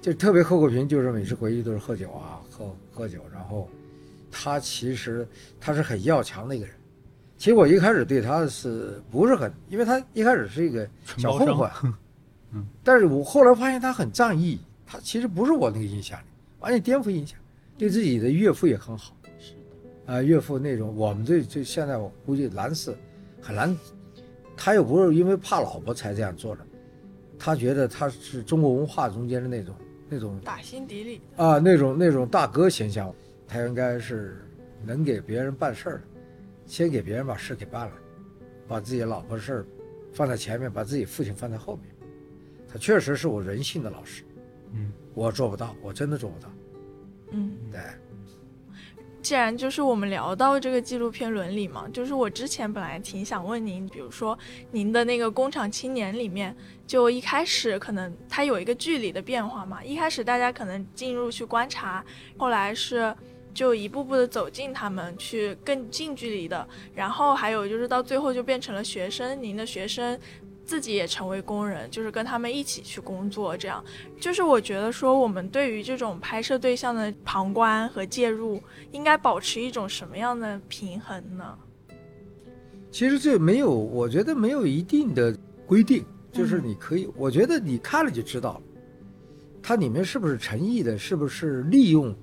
[0.00, 3.68] 就特别贺国平，就是每次回去都是喝酒啊，喝喝酒，然后
[4.30, 5.26] 他其实
[5.60, 6.74] 他是很要强的一个人。
[7.36, 11.70] 其实我一开始对他是不是很，因为他一开始是一个小混混，
[12.52, 16.24] 嗯，但是我后来发现他很仗义，他其实不是我那个印象里，
[16.58, 17.38] 完全颠覆印象，
[17.80, 19.54] 对自己的岳父也很好，是
[20.04, 22.94] 啊、岳父那种，我们这这现在我估计蓝氏
[23.40, 23.74] 很难，
[24.54, 26.66] 他又不是因为怕老婆才这样做的，
[27.38, 29.74] 他觉得他是中国文化中间的那种
[30.10, 33.14] 那种打心底里啊那种那种大哥形象，
[33.48, 34.44] 他应该是
[34.84, 36.02] 能给别人办事儿的，
[36.66, 37.92] 先给别人把事给办了，
[38.68, 39.66] 把自己老婆事儿
[40.12, 41.84] 放在前面，把自己父亲放在后面，
[42.68, 44.22] 他确实是我人性的老师，
[44.74, 46.50] 嗯，我做不到，我真的做不到，
[47.32, 47.80] 嗯，对。
[49.22, 54.36] 既然就是我们聊到这个纪录片伦理嘛，就是我之前本来挺想问您，比如说
[54.70, 62.02] 您的那个工厂青年里面，就一开始可能它有一个距离的变化嘛，一开始大家可能进入去观察，
[62.38, 63.14] 后来是
[63.52, 70.18] 就一步步的走近他们，去更近距离的，然后还有就是到最后就变成了学生，您的学生。
[70.70, 73.84] 自己也成为工人，就是跟他们一起去工作，这样
[74.20, 81.58] 就是我觉得说，我们对于这种拍摄对象的旁观和介入，应该保持一种什么样的平衡呢？
[82.88, 88.62] 其实这没有，我觉得没有一定的规定，就是你可以，我觉得你看了就知道了，
[89.60, 92.14] 它里面是不是诚意的，是不是利用，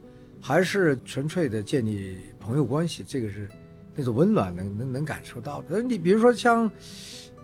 [0.42, 3.46] 还是纯粹的建立朋友关系，这个是
[3.94, 5.82] 那种温暖能能能感受到的。
[5.82, 6.72] 你比如说像，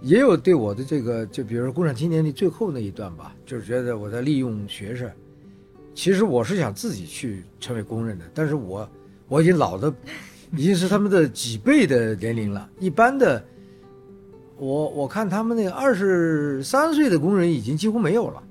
[0.03, 5.09] 也有对我的这个，就比如说《共产青年》的最后那一段吧，就是觉得我在利用学生，
[5.95, 8.87] 其实我是想自己去成为工人的，但是我
[9.27, 9.91] 我已经老的。
[10.55, 12.69] 已经是他们的几倍的年龄了。
[12.79, 13.43] 一般的，
[14.55, 18.43] 我我看他们那个二十三岁的工人已经几乎没有了，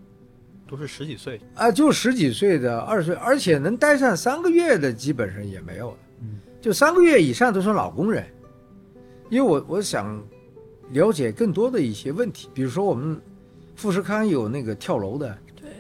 [0.69, 5.97] 都是十几岁，啊，就十几岁的、二十岁，而且能待上三个月的基本上也没有了。
[6.23, 8.27] 嗯，就三个月以上都是老工人。
[9.31, 10.21] 因为我我想
[10.93, 13.21] 了解更多的一些问题，比如说我们
[13.75, 15.71] 富士康有那个跳楼的，对，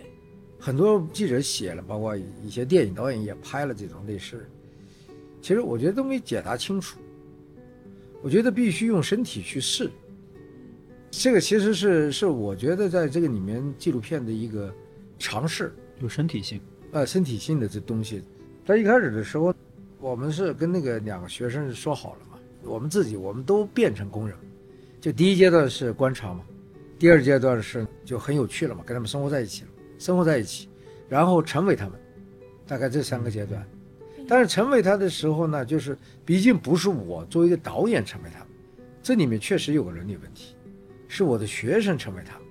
[0.58, 4.44] 很多记者写了，包括一些电影导演也拍了这种类似。
[5.40, 6.98] 其实我觉得都没解答清楚。
[8.22, 9.90] 我觉得必须用身体去试。
[11.10, 14.72] 这个其实是是我觉得在这个里面纪录片的一个
[15.18, 16.60] 尝试，有身体性。
[16.92, 18.22] 呃，身体性的这东西。
[18.64, 19.52] 在一开始的时候，
[19.98, 24.36] 我们是跟那个两个学生说好了嘛，我们自己我们都变成工人，
[25.02, 26.44] 就第一阶段是观察嘛，
[26.96, 30.68] 第二阶段是就很有趣了嘛，跟他们生活在一起了，生活在一起，
[31.08, 31.98] 然后成为他们，
[32.68, 33.66] 大概这三个阶段。
[34.28, 38.48] 但是成为他的时候呢，就是毕竟不是我作为一个导演成为他们，
[39.02, 40.54] 这里面确实有个伦理问题，
[41.08, 42.46] 是我的学生成为他们。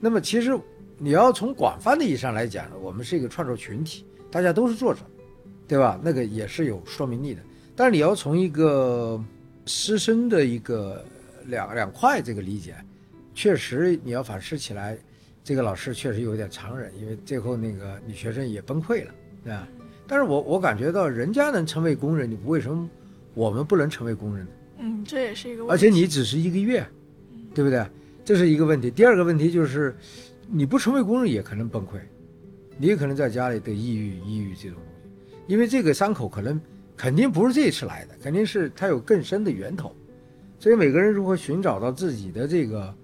[0.00, 0.58] 那么其实
[0.98, 5.02] 你要从广泛的意义上来讲，我们是一个创作群体，大家都是作者，
[5.68, 5.96] 对吧？
[6.02, 7.40] 那个也是有说明力的。
[7.76, 9.22] 但是你要从一个
[9.64, 11.04] 师生的一个
[11.46, 12.74] 两两块这个理解，
[13.34, 14.96] 确实你要反思起来，
[15.44, 19.68] 这个老师确实有点残忍，因为最后那个女学生也崩溃了，对吧？
[20.06, 22.88] 但是我我感觉到人家能成为工人，你为什么
[23.34, 24.52] 我们不能成为工人呢？
[24.80, 25.72] 嗯，这也是一个问题。
[25.72, 26.86] 而且你只是一个月，
[27.54, 27.86] 对不对？
[28.24, 28.90] 这是一个问题。
[28.90, 29.96] 第二个问题就是，
[30.48, 31.98] 你不成为工人也可能崩溃，
[32.76, 34.84] 你也可能在家里得抑郁、抑郁这种东
[35.28, 36.60] 西，因为这个伤口可能
[36.96, 39.94] 肯定不是这一次来的，肯定是它有更深的源头。
[40.62, 42.94] 所以每个人如何寻找到自己的这个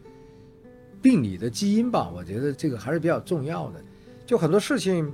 [1.02, 3.82] 病理的基因吧，我觉得这个还是比较重要的。
[4.24, 5.12] 就很多事情。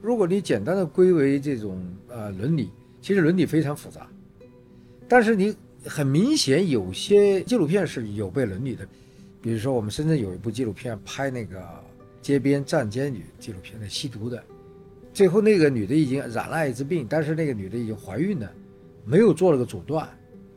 [0.00, 2.70] 如果你简单的归为这种呃伦理，
[3.02, 4.08] 其实伦理非常复杂，
[5.06, 8.88] 但是你很明显有些纪录片是有悖伦理的，
[9.42, 11.62] 比如说我们深圳有一部纪录片拍那个
[12.22, 14.42] 街边站街女纪录片的吸毒的，
[15.12, 18.50] 最后那个女的已经染了艾滋病，但是那个女的已经怀孕了，
[19.04, 20.08] 没有做了个阻断，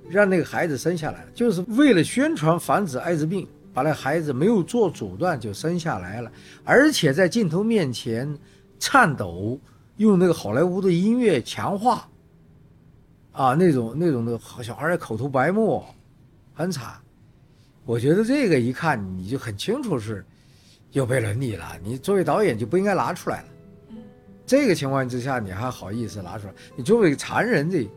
[0.10, 6.32] 让那个孩子生下来，就是为了宣传防止艾滋病，把那孩子没有做阻断就生下来了，
[6.64, 8.38] 而且在镜头面前。
[8.80, 9.58] 颤抖，
[9.96, 12.06] 用那个好莱坞的音乐强化，
[13.32, 15.86] 啊，那种那种的小孩口吐白沫，
[16.54, 16.96] 很惨。
[17.86, 20.26] 我觉得这个一看你就很清楚是
[20.92, 21.78] 有悖伦理了。
[21.82, 23.48] 你作为导演就不应该拿出来了。
[24.46, 26.54] 这个情况之下你还好意思拿出来？
[26.76, 27.90] 你作为残忍的，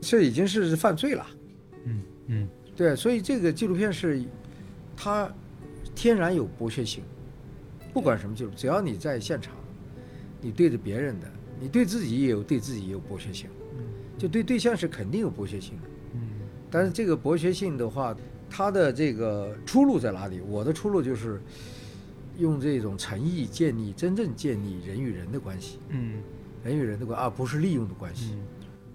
[0.00, 1.26] 这已经是犯罪了。
[1.88, 4.22] 嗯嗯，对，所以这个纪录片是
[4.96, 5.32] 它
[5.94, 7.02] 天然有剥削性，
[7.92, 9.54] 不管什么纪录，只要你在现场。
[10.40, 11.26] 你对着别人的，
[11.58, 13.50] 你对自己也有对自己也有剥削性，
[14.16, 16.20] 就对对象是肯定有剥削性的，嗯，
[16.70, 18.16] 但是这个剥削性的话，
[18.48, 20.40] 它的这个出路在哪里？
[20.40, 21.42] 我的出路就是
[22.38, 26.22] 用这种诚意建立真正建立人与人的关系，嗯
[26.62, 28.34] 人与人的关，而不是利用的关系。
[28.34, 28.38] 嗯。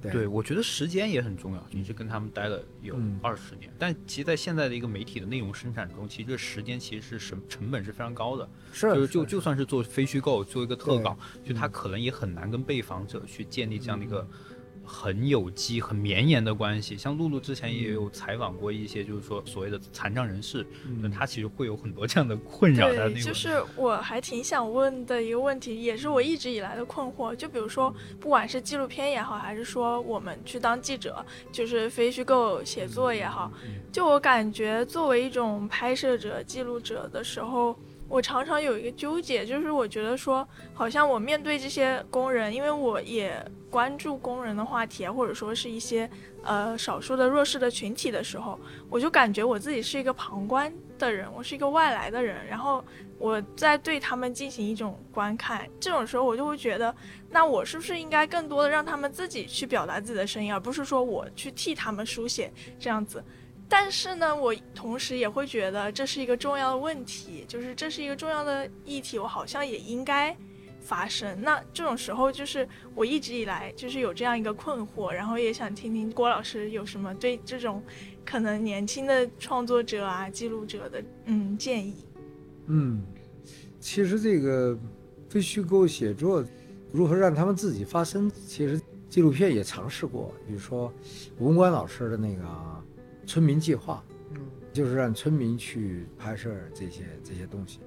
[0.03, 1.67] 对对，我觉得时间也很重要。
[1.71, 8.47] 你是跟他们待了有嗯二十年，但其实，在现在的一个媒体的内容生产中，其实这时间其实是成成本是非常高的。
[8.71, 14.27] 是就是就就算是做非虚构，做一个特稿，就他可能也很难跟被访者去建立这样的一个
[14.83, 16.97] 很有机、很绵延的关系。
[16.97, 22.89] 像露露之前也有采访过一些，就是说所谓的残障人士，嗯他其实会有很多这样的困扰。
[22.89, 27.35] 的对，那个就是我还挺想问的一个问题，也是我一直以来的困惑。
[27.35, 33.51] 就比如说，不管是纪录片也好，还是说我们去当记者，就是非虚构写作也好，
[33.91, 37.77] 就我感觉作为一种拍摄者、记录者的时候，
[38.13, 46.07] 我常常有一个纠结，就是我觉得说，好像我面对这些工人，因为我也关注工人的话题啊，或者说是一些
[46.43, 52.85] 呃少数的弱势的群体的时候，我就感觉我自己是一个旁观的人，我是一个外来的人，然后
[53.17, 55.67] 我在对他们进行一种观看。
[55.79, 56.95] 这种时候，我就会觉得，
[57.31, 63.23] 那我是不是应该更多的让他们自己去表达自己的声音，而不是说我去替他们书写这样子？
[63.75, 70.37] 但是呢，我同时也会觉得这是一个重要的问题，就是这是一个重要的议题，我好像也应该
[70.79, 71.41] 发生。
[71.41, 77.81] 那这种时候，就是我一直以来就是有这样一个困惑，然后也想听听郭老师有什么对这种
[78.23, 82.05] 可能年轻的创作者啊、记录者的嗯建议。
[82.67, 83.03] 嗯，
[83.79, 84.77] 其实这个
[85.27, 86.45] 非虚构写作
[86.91, 90.93] 如何让他们自己发声，其实纪录片也尝试过，比如说
[91.39, 92.43] 吴文官老师的那个
[93.25, 94.39] 村民计划，嗯
[94.71, 97.79] 就是让村民去拍摄这些这些东西。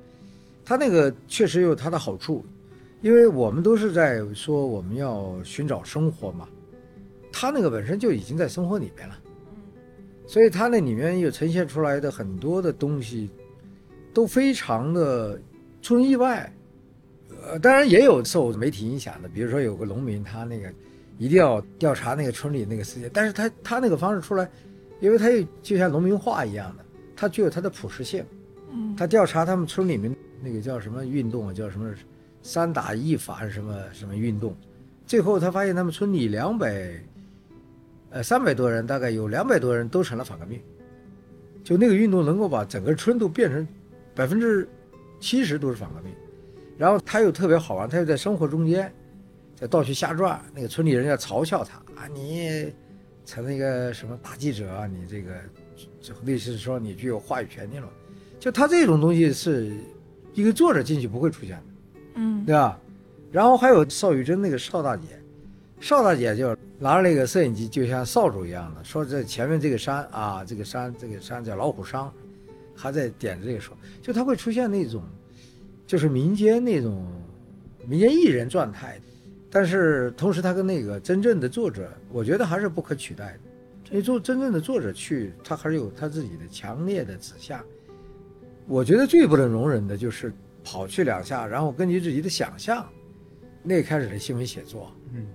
[0.64, 2.44] 他那个确实有他的好处，
[3.00, 6.48] 因为我们都是在说我们要寻找生活嘛，
[7.32, 9.16] 他那个本身就已经在生活里面了，
[10.26, 13.30] 所以他那里面有呈现出来的很多的东西，
[14.12, 15.40] 都非常的
[15.82, 16.52] 出人意外。
[17.44, 20.68] 呃，当然也有受媒体影响的，比如说有个农民，他那个
[21.16, 24.50] 一定要调查那个村里那个事情，但是他他那个方式出来，
[25.00, 28.24] 因为他有就像农民画一样的，他具有它的普适性。
[28.72, 31.92] 嗯，他调查他们村里面那个叫什么运动啊，叫什么
[32.42, 34.54] 三打一法是什么什么运动，
[35.06, 36.90] 最后他发现他们村里两百，
[38.10, 40.60] 呃三百多人，大概有两百多人都成了反革命，
[41.62, 43.66] 就那个运动能够把整个村都变成
[44.14, 44.68] 百分之
[45.20, 46.12] 七十都是反革命，
[46.76, 48.92] 然后他又特别好玩，他又在生活中间，
[49.54, 52.72] 在到处瞎转，那个村里人要嘲笑他啊，你
[53.26, 55.34] 成了一个什么大记者啊，你这个
[56.00, 57.90] 就类似说你具有话语权那种。
[58.38, 59.72] 就他这种东西是
[60.32, 61.64] 一个作者进去不会出现的，
[62.14, 62.78] 嗯对吧？
[63.32, 65.02] 然后还有邵雨珍那个邵大姐，
[65.80, 72.08] 邵大姐就拿着那个摄影机，就像扫帚一样的，说这前面这个山啊，这个山这个山叫老虎山，
[72.74, 75.02] 还在点着这个说，就他会出现那种，
[75.86, 77.04] 就是民间那种
[77.86, 79.00] 民间艺人状态，
[79.56, 83.40] 但是同时他跟那个真正的作者，我觉得还是不可取代的，
[83.88, 87.64] 因为做真正的作者去，他还是有他自己的强烈的指向。
[88.66, 90.30] 我觉得最不能容忍的就是
[90.62, 92.86] 跑去两下，然后根据自己的想象，
[93.62, 95.26] 那开始的新闻写作，嗯，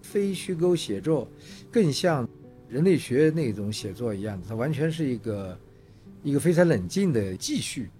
[0.00, 1.28] 非虚构写作
[1.70, 2.26] 更像
[2.66, 5.58] 人类学那种写作一样，它完全是一个
[6.22, 7.90] 一个非常冷静的继续。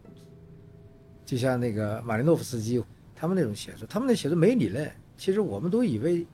[1.26, 2.82] 就像那个马林诺夫斯基
[3.14, 6.26] 他们那种写作，他们的写作没理论，其实我们都以为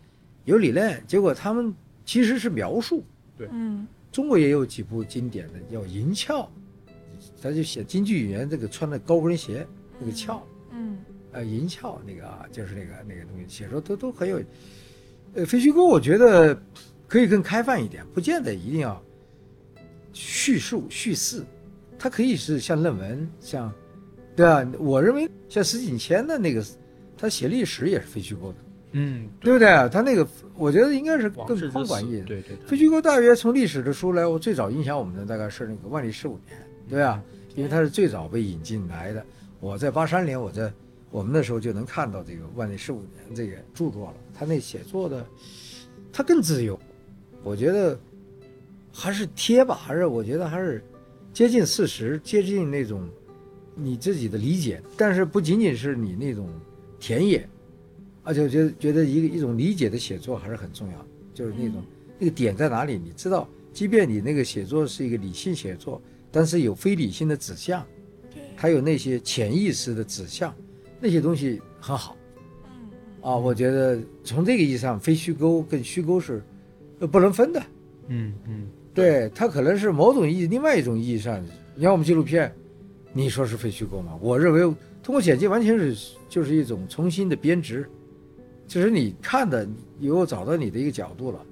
[0.44, 3.04] 有理论，结果他们其实是描述。
[3.36, 3.48] 对。
[3.52, 6.42] 嗯中国也有几部经典的叫《银翘》，
[7.40, 9.64] 他就写京剧演员这个穿的高跟鞋
[10.00, 10.98] 那个翘，嗯。
[11.32, 14.42] 呃，银翘那个啊，就是那个那个东西，写作都都很有。
[15.34, 16.60] 呃，非虚构我觉得
[17.06, 19.00] 可以更开放一点，不见得一定要
[20.12, 21.44] 叙述叙事，
[21.96, 23.72] 它可以是像论文，像，
[24.34, 26.64] 对啊，我认为像石景谦的那个，
[27.16, 28.58] 他写历史也是非虚构的，
[28.92, 29.68] 嗯，对不对？
[29.90, 30.26] 他那个
[30.56, 32.24] 我觉得应该是更宽广一点。
[32.24, 37.22] 对对非虚构大约从历史的书来，我最早影响我们的大概是那个万历十五年，对吧？
[37.56, 39.24] 因为它是最早被引进来的。
[39.60, 40.72] 我在八三年，我在
[41.10, 44.14] 我们那时候就能看到这个万历十五年这个著作了。
[44.32, 45.26] 他那写作的，
[46.12, 46.78] 他更自由，
[47.42, 47.98] 我觉得
[48.92, 50.82] 还是贴吧，还是我觉得还是
[51.32, 53.06] 接近事实，接近那种
[53.74, 56.48] 你自己的理解，但是不仅仅是你那种
[56.98, 57.46] 田野，
[58.22, 61.82] 而且我觉得觉得一个一种理解的写作还是很重要，就是那种。
[62.22, 62.98] 那个点在哪里？
[63.02, 67.82] 你知道，即便你那个写作是一个理性写作，但是有非理性的指向，
[68.30, 70.54] 对，还有那些潜意识的指向，
[71.00, 72.14] 那些东西很好
[72.64, 72.90] 嗯
[73.22, 73.34] 啊。
[73.34, 76.42] 我觉得从这个意义上，非虚构跟虚构是
[76.98, 77.62] 呃不能分的，
[78.08, 81.42] 嗯嗯，对对，它可能是某种意义，另外一种意义上，
[81.74, 82.54] 你看我们纪录片，
[83.14, 84.14] 你说是非虚构吗？
[84.20, 84.60] 我认为
[85.02, 87.88] 通过剪辑完全是就是一种重新的编织，
[88.70, 89.68] 其实你看的
[89.98, 91.44] 以后找到你的一个角度了，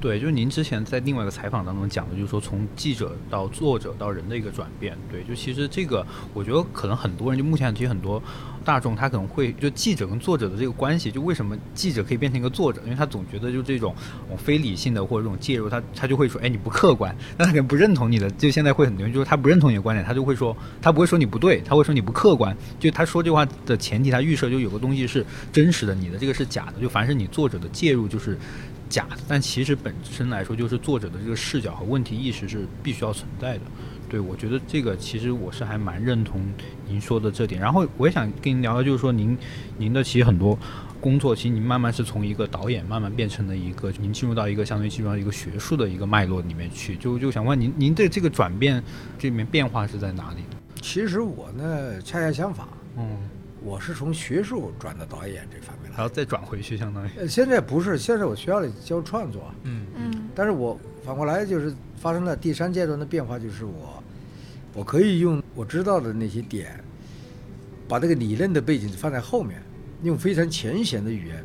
[0.00, 4.96] 对，就是您之前在另外一个采访当中讲的，就是说从记者到作者到人的一个转变。
[5.10, 8.22] 对，就其实这个，我觉得可能很多人就目前其实很多
[8.64, 12.80] 大众他可能会就记者跟作者的这个关系，就为什么记者可以变成一个作者？
[12.84, 13.92] 因为他总觉得就这种
[14.36, 18.30] 非理性的或者这种介入，他他就会说，哎，你不客观，那他可能不认同你的。
[18.30, 22.56] 就现在会很多人就是他不认同你的观点，他就会说，他不会说你不对，他会说你不客观。
[22.78, 26.80] 就他说这话的前提，他预设就有个东西是真实的，你的这个是假的。
[26.80, 28.38] 就凡是你作者的介入，就是。
[28.88, 33.62] 假的，但其实本身来说，就是作者的这个视角和问题意识是必须要存在的。
[34.08, 36.40] 对我觉得这个其实我是还蛮认同
[36.86, 37.60] 您说的这点。
[37.60, 39.36] 然后我也想跟您聊聊，就是说您
[39.76, 40.58] 您的其实很多
[40.98, 46.96] 工作，其实您慢慢是从一个导演慢慢变成了一个，您进入到一个相当于进入到一个学术的一个脉络里面去。
[46.96, 48.82] 就就想问您，您的这个转变
[49.18, 50.38] 这里面变化是在哪里？
[50.80, 52.66] 其实我呢，恰恰相反，
[52.96, 53.04] 嗯。
[53.60, 57.10] 我是从学术转到导演这方面然后再转回去，相当于。
[57.18, 60.28] 呃，现在不是，现在我学校里教创作，嗯嗯。
[60.34, 64.02] 但是我反过来就是发生了第三阶段的变化，就是我，
[64.74, 66.78] 我可以用我知道的那些点，
[67.88, 69.60] 把这个理论的背景放在后面，
[70.04, 71.44] 用非常浅显的语言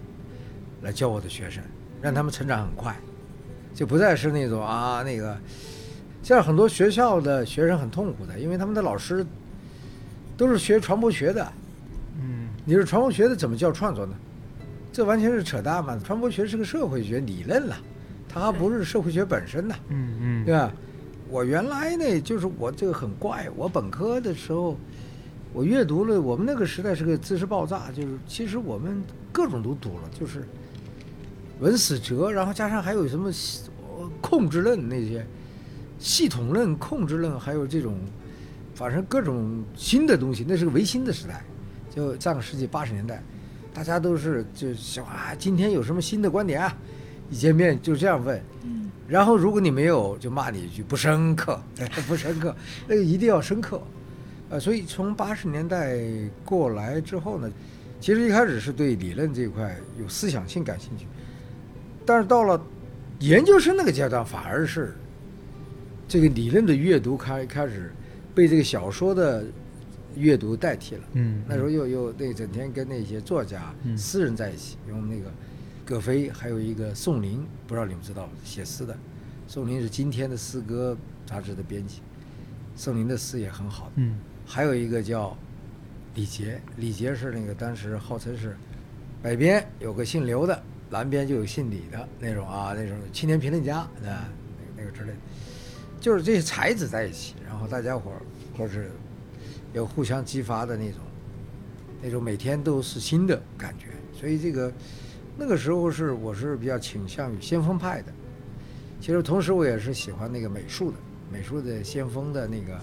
[0.84, 1.64] 来教我的学生，
[1.99, 2.95] 让他们成长很快，
[3.74, 5.36] 就不再是那种啊那个，
[6.22, 9.26] 现在很多学校的学生很痛苦的，因为他们的老师
[10.38, 11.51] 都是学传播学的。
[12.66, 14.14] 你说传播学的怎么叫创作呢？
[14.91, 15.99] 这完全是扯淡嘛！
[16.03, 17.76] 传播学是个社会学理论了，
[18.30, 19.76] 它还不是社会学本身呐。
[19.89, 20.72] 嗯嗯，对吧？
[21.30, 23.49] 我原来呢，就是我这个很怪。
[23.55, 24.78] 我本科的时候，
[25.51, 30.47] 我阅读了我们那个时代是个知识爆炸，就是其实我们各种都读了，就是
[31.59, 33.32] 文史哲，然后加上还有什么
[34.22, 35.26] 控制论那些
[35.97, 37.95] 系统论、控制论，还有这种
[38.76, 41.43] 反正各种新的东西，那是个维新的时代。
[41.94, 43.22] 就上个世纪八十年代，
[43.72, 46.76] 大家都是就喜欢啊，今天有什么新的观点啊？
[47.30, 51.62] 一见面就这样问，嗯，然后如果你没有，就骂你一句不深刻，
[52.08, 52.56] 不深刻，
[52.88, 53.80] 那个一定要深刻，
[54.50, 56.00] 呃，所以从八十年代
[56.44, 57.48] 过来之后呢，
[58.00, 61.06] 其实一开始是对理论这一块有思想性感兴趣，
[62.08, 62.60] 但是到了
[63.20, 64.96] 研究生那个阶段，反而是
[66.08, 67.94] 这个理论的阅读开开始
[68.34, 69.46] 被这个小说的。
[70.16, 75.32] 阅读代替了，嗯，那时候又又那整天跟那些作家、诗人在一起，用那个
[75.86, 78.95] 葛飞，还有一个宋林，不知道你们知道写诗的，
[79.47, 80.95] 宋林是今天的诗歌
[81.26, 82.01] 杂志的编辑，
[82.76, 85.36] 宋林的诗也很好，嗯，还有一个叫
[86.16, 88.55] 李杰，李杰是那个当时号称是
[89.22, 94.18] 北边有个姓刘的，南边就有姓李的那种啊，那种青年评论家啊，那个
[94.78, 95.18] 那个之类的，
[95.99, 98.22] 就是这些才子在一起，然后大家伙儿
[98.57, 98.91] 或是。
[99.74, 100.99] 有互相激发的那种，
[102.01, 104.71] 那种每天都是新的感觉，所以这个
[105.36, 108.13] 那个时候是我是比较倾向于先锋派的。
[109.01, 110.97] 其实同时我也是喜欢那个美术的，
[111.32, 112.80] 美术的先锋的那个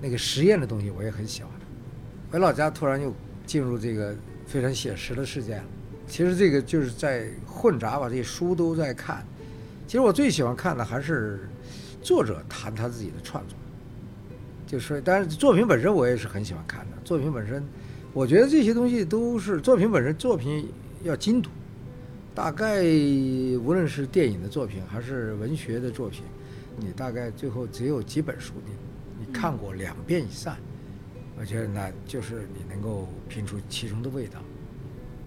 [0.00, 1.50] 那个实验的东西我也很喜欢。
[2.30, 3.12] 回老家突然又
[3.44, 4.14] 进入这个
[4.46, 5.64] 非常写实的世界了。
[6.06, 9.24] 其实这个就是在混杂把这些书都在看。
[9.86, 11.48] 其实我最喜欢看的还是
[12.00, 13.58] 作者谈他自己的创作。
[14.70, 16.96] 就是，但是作品本身我也是很喜欢看的。
[17.02, 17.60] 作品本身，
[18.12, 20.68] 我觉得这些东西都是作品本身，作品
[21.02, 21.50] 要精读。
[22.36, 26.22] 大概无论是电影的作品还是文学的作品，
[26.76, 30.56] 你大概最后只有几本书你你看过两遍以上，
[31.36, 34.38] 我觉得那就是你能够品出其中的味道。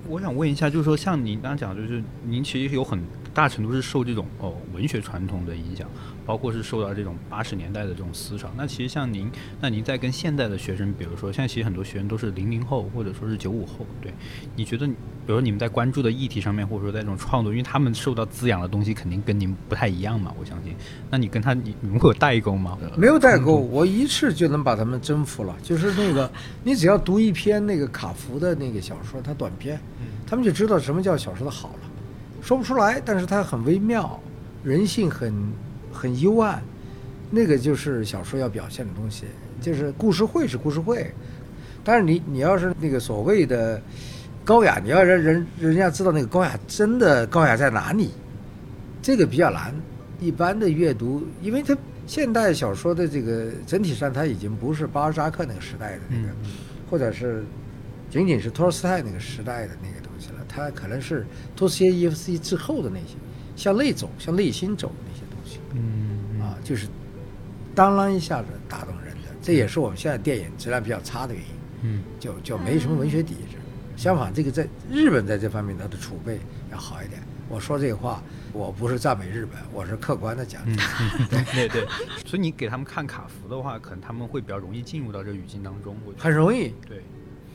[0.08, 2.98] 我想问一下，就是说像您刚讲，就是您其实有很
[3.34, 5.88] 大程度是受这种哦文学传统的影响。
[6.26, 9.30] 包括是受到这种八十年代的这种思潮，那其实像您，
[9.60, 14.14] 那您在跟现在的学生，比如说，现在其实很多学生都是零零后或者说是九五后，对，
[14.56, 14.94] 你觉得，比
[15.28, 20.74] 如说你们在关注的议题上面，或者说在这种创作，因为他们受到滋养的东西肯定跟您不太一样嘛，我相信。
[21.10, 22.78] 那你跟他，你你们会有代沟吗？
[22.96, 25.54] 没有代沟，我一次就能把他们征服了。
[25.62, 26.32] 就是那个，
[26.64, 29.78] 你只要读一篇那个卡夫的那个小说，他短篇，
[30.26, 31.83] 他们就知道什么叫小说的好了。
[32.44, 34.20] 说不出来，但是它很微妙，
[34.64, 35.34] 人性很。
[35.96, 36.60] 很幽暗，
[37.30, 39.26] 那个就是小说要表现的东西，
[39.62, 41.14] 就是故事会是故事会，
[41.84, 43.80] 但是你你要是那个所谓的
[44.44, 48.10] 高雅，你要让人人家知道那个高雅真的高雅在哪里，
[49.04, 49.72] 这个比较难。
[50.20, 51.78] 一般的阅读，因为它
[52.08, 56.30] 现代小说的这个整体上，它已经不是巴尔扎克那个时代的那个，
[56.90, 57.46] 或者是
[58.10, 60.03] 仅仅是托尔斯泰那个时代的那个
[60.54, 61.26] 它可能是
[61.56, 63.16] 托斯耶耶夫斯基之后的那些，
[63.56, 65.60] 向内走，向内心走的那些东西。
[65.74, 66.88] 嗯啊，就是
[67.74, 71.50] 当啷一下子打动人的，这也是我们现在电影质量比较差的原因，
[71.82, 73.58] 嗯就就没什么文学底子。
[73.96, 76.40] 相反，这个在日本在这方面它的储备
[76.72, 77.22] 要好一点。
[77.50, 80.64] 我说这个话，我不是赞美日本，我是客观的讲。
[80.66, 80.76] 嗯
[81.20, 81.86] 嗯， 对 对，
[82.26, 85.96] 所以你给他们看卡夫的话，可能他们会比较容易进入到这个语境当中。
[86.06, 87.04] 我觉得很容易，对，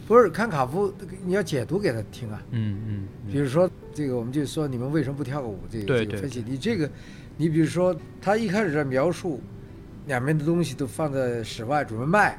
[0.09, 0.91] 不是看卡夫，
[1.23, 2.43] 你要解读给他听啊。
[2.51, 5.59] 嗯嗯嗯比如说这个，我们就说你们为什么不跳个舞？
[5.71, 6.91] 这个这个分析，你这个，
[7.37, 9.39] 你比如说他一开始在描述
[10.07, 12.39] 两边的东西都放在室外准备卖，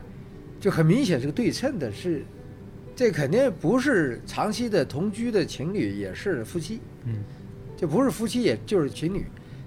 [0.60, 2.26] 就很明显是个对称的，是
[2.96, 7.24] 这肯定不是长期的同居的情侣，也是夫妻，嗯
[7.78, 9.24] 就不是夫妻，也就是情侣，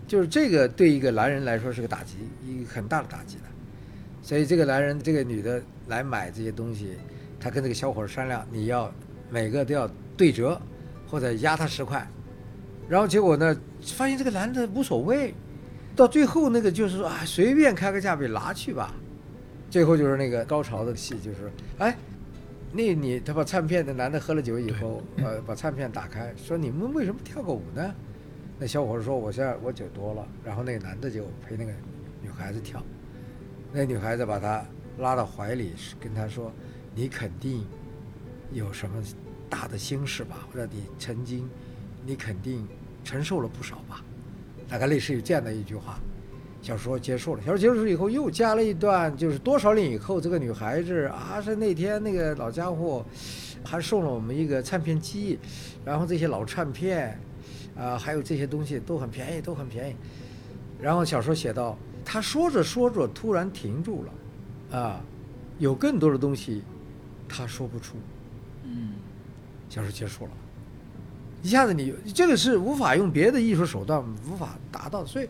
[0.09, 3.45] 就是这个对一个男人来说是个打击，一个很大的打击的。
[4.23, 6.91] 所以这个男人，这个女的来买这些东西，
[7.43, 8.93] 他跟那个小伙子商量，你要
[9.29, 10.61] 每个都要对折，
[11.09, 12.07] 或者压他十块。
[12.89, 15.35] 然后结果呢，发现这个男的无所谓，
[15.97, 18.95] 到最后那个就是说啊，随便开个价被拿去吧。
[19.69, 21.97] 最后就是那个高潮的戏，就是哎，
[22.73, 27.95] 那你他把唱片的男的喝了酒以后，呃，把唱片打开，说你们为什么跳个舞呢？
[28.59, 31.73] 那小伙子说我现在我酒多了，然后那个男的就陪那个
[32.23, 32.81] 女孩子跳，
[33.73, 34.65] 那女孩子把他
[34.99, 36.53] 拉到怀里，跟他说
[36.95, 37.65] ：“你肯定
[38.53, 39.03] 有什么
[39.49, 40.47] 大的心事吧？
[40.51, 41.49] 或者你曾经，
[42.05, 42.67] 你肯定
[43.05, 44.05] 承受了不少吧？”
[44.69, 45.99] 大概类似于这样的一句话。
[46.63, 53.05] 小说结束了，小说结束以后又加了一段，就是多少年以后，这个女孩子啊是那天那个老家伙
[53.65, 55.41] 还送了我们一个唱片机，
[55.85, 57.19] 然后这些老唱片
[57.77, 59.97] 啊，还有这些东西都很便宜，都很便宜。
[60.81, 65.01] 然后小说写到，他说着说着突然停住了，啊，
[65.59, 66.63] 有更多的东西
[67.33, 67.97] 他说不出。
[68.65, 68.93] 嗯。
[69.69, 70.31] 小说结束了，
[71.43, 75.29] 一下子你这个是无法用别的艺术手段无法达到，所以，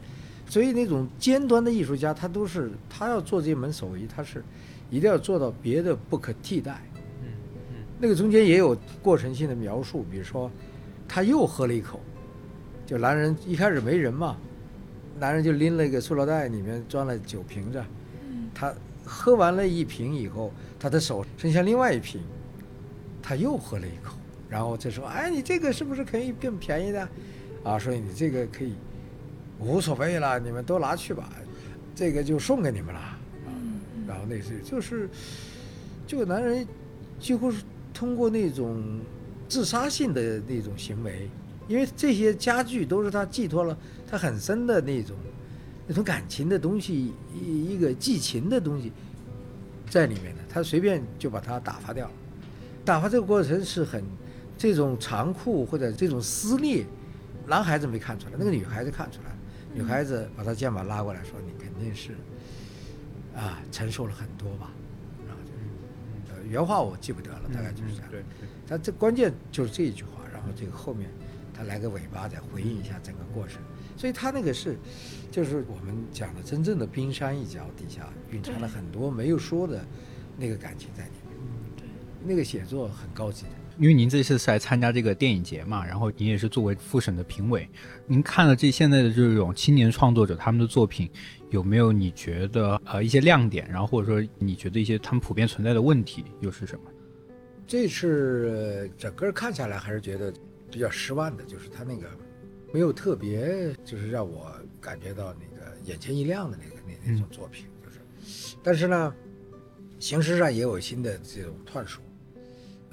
[0.49, 4.43] 所以那种尖端的艺术家，他都是他要做这门手艺，他是
[4.91, 6.83] 一定要做到别的不可替代。
[7.23, 7.29] 嗯
[7.71, 7.77] 嗯。
[8.01, 10.51] 那个中间也有过程性的描述，比如说，
[11.07, 12.01] 他又喝了一口，
[12.85, 14.37] 就男人一开始没人嘛，
[15.21, 17.81] 男人就拎了一个塑料袋，里面装了酒瓶子，
[18.29, 18.51] 嗯。
[18.53, 18.75] 他
[19.05, 22.21] 喝完了一瓶以后，他的手伸向另外一瓶，
[23.23, 24.17] 他又喝了一口，
[24.49, 27.09] 然后就说：“哎，你这个是不是可以更便宜的？
[27.65, 28.75] 啊，所以你这个可以
[29.59, 31.29] 无所谓了，你们都拿去吧，
[31.95, 33.01] 这个就送给你们了。”
[33.47, 33.51] 啊，
[34.07, 35.09] 然后那是就是
[36.07, 36.67] 这个男人
[37.19, 39.01] 几乎是通过那种
[39.49, 41.29] 自杀性的那种行为，
[41.69, 43.77] 因为这些家具都是他寄托了
[44.11, 45.17] 他很深的那种
[45.87, 48.93] 那种感情的东西，一一个寄情的东西
[49.91, 52.13] 在里面的，他随便就把它打发掉了。
[52.85, 54.03] 打发这个过程是很
[54.57, 56.85] 这种残酷或者这种撕裂，
[57.47, 59.37] 男孩子没看出来，那个女孩子看出来了。
[59.75, 62.13] 女孩子把他肩膀拉过来说：“你肯定是
[63.35, 64.71] 啊，承受了很多吧？”
[65.27, 68.11] 然后就呃原话我记不得了，大概就是这样。
[68.11, 71.09] 对对，他这关键就是这一句话，然后这个后面
[71.55, 73.63] 他来个尾巴再回应一下整个过程，
[73.97, 74.77] 所以他那个是，
[75.33, 79.83] 就是我们讲的真正的冰山一角底下蕴藏了很多没有说的
[80.37, 81.39] 那个感情在里面。
[81.75, 81.87] 对，
[82.23, 83.51] 那个写作很高级的。
[83.79, 87.67] 因为您这次是来参加这个电影节嘛，然后您也是作为复审的评委，
[88.07, 91.11] 您看了这现在的这种青年创作者他们的作品，
[91.49, 96.91] 有没有你觉得呃一些亮点，然后或者说你觉得一些他们普遍存在的问题又是什么？
[97.67, 100.31] 这次整个看下来还是觉得
[100.71, 102.07] 比较失望的，就是他那个
[102.73, 104.51] 没有特别，就是让我
[104.81, 109.15] 感觉到那个眼前一亮的那个那那种作品，就是，但是呢，
[109.99, 112.03] 形式上也有新的这种探索，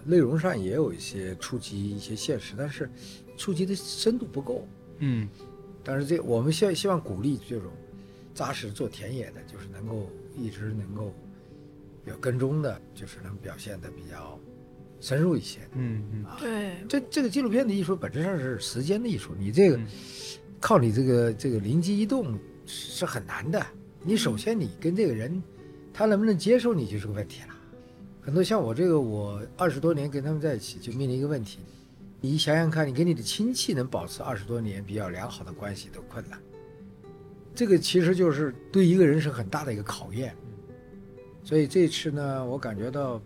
[0.04, 2.90] 内容上也有一些触及一些现实，但是
[3.38, 4.68] 触及的深度不够。
[5.00, 5.28] 嗯。
[5.82, 7.72] 但是这我们希希望鼓励这种
[8.36, 11.14] 扎实做田野的，就是能够一直能够
[12.06, 14.38] 有跟踪的，就是能表现的比较
[15.00, 15.60] 深入一些。
[15.74, 19.88] 嗯嗯对，这这个纪录片的艺术本质上是时间的艺术，你这个、嗯
[20.62, 23.66] 靠你这个这个灵机一动是很难的。
[24.04, 25.42] 你首先你跟这个人，
[25.94, 27.56] 他能不能接受你就是个问题了。
[28.20, 31.60] 很多像我这个，我二十多年跟他们在一起，就面临一个问题：
[32.20, 36.38] 你想想看，你跟你的亲戚能保持二十多年比较良好的关系都困难。
[37.56, 40.36] 这个其实就是对一个人是很大的一个考验。
[41.42, 43.22] 所以这次呢，我感觉到，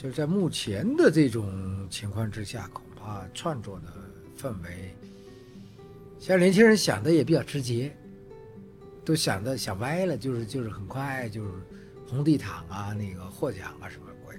[0.00, 3.92] 就是在目前的这种情况之下，恐怕创作的
[4.40, 4.94] 氛围，
[6.18, 7.94] 现在年轻人想的也比较直接，
[9.04, 11.50] 都想的想歪了，就是就是很快就是
[12.08, 14.34] 红地毯啊，那个获奖啊什么鬼，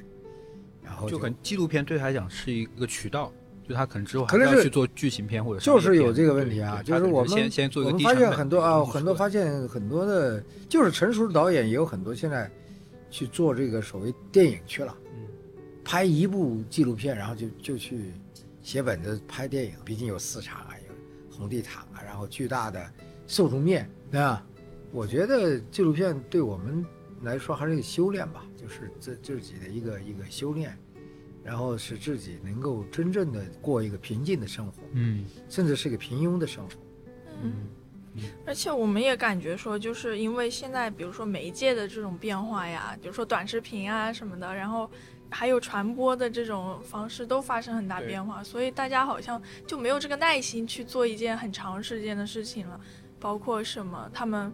[0.84, 3.32] 然后就可能纪录片对他来讲是一个渠道，
[3.70, 12.49] 就他可能之后还可能是要去做剧情片或者就是有这个个问题啊，就是我们先先做一我们发现很多啊，很多发现很多的，就是成熟的导演也有很多现在
[13.12, 15.01] 去做这个所谓电影去了，嗯，
[15.84, 18.13] 拍一部纪录片，然后就就去
[18.61, 22.91] 写本子拍电影，毕竟有市场啊，有红地毯啊，然后巨大的
[23.27, 24.45] 受众面，对吧？
[24.91, 26.86] 我觉得纪录片对我们
[27.21, 30.77] 来说还是一个修炼吧，就是自自己的一个一个修炼，
[31.43, 36.75] 然后使自己能够真正的过一个平静的生活，嗯甚至是一个平庸的生活。
[37.41, 37.53] 嗯，
[38.45, 44.91] 而且我们也感觉说，就是因为现在比如说媒介的这种变化呀，比如说短视频啊什么的，然后
[45.32, 52.79] 还有传播的这种方式都发生很大变化，所以大家好像就没有这个耐心去做一件很长时间的事情了，
[53.19, 54.53] 包括什么他们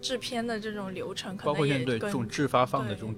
[0.00, 3.14] 制片的这种流程，可包括能也跟现在对这种制发放的这种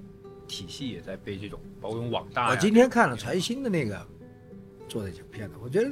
[0.47, 4.05] 体系也在被这种包括用网大我今天看了柴新的那个
[4.87, 5.91] 做的这个片子，我觉得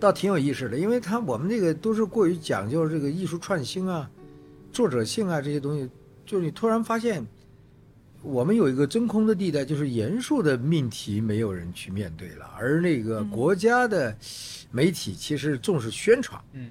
[0.00, 4.10] 倒挺有意思的，因为他我们这个都是过于讲究这个艺术创新啊、
[4.72, 5.88] 作者性啊这些东西，
[6.26, 7.24] 就是你突然发现，
[8.22, 14.14] 我们有一个真空的地带，就是严肃的命题没有人去面对了，而那个嗯国家的
[14.70, 16.70] 媒体其实重视宣传，嗯，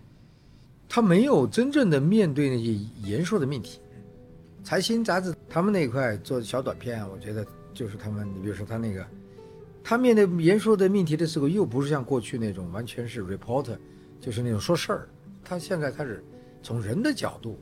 [0.89, 3.79] 他没有真正的面对那些严肃的命题。
[4.63, 9.07] 财新杂志他们那一块做小短片啊，我觉得就是他们，你比如说他那个，
[9.81, 13.77] 他面对严肃的命题的时候，又不是像过去那种完全是 reporter，
[14.19, 15.07] 就是那种说事儿。
[15.45, 16.21] 他现在开始
[16.61, 17.57] 从人的角度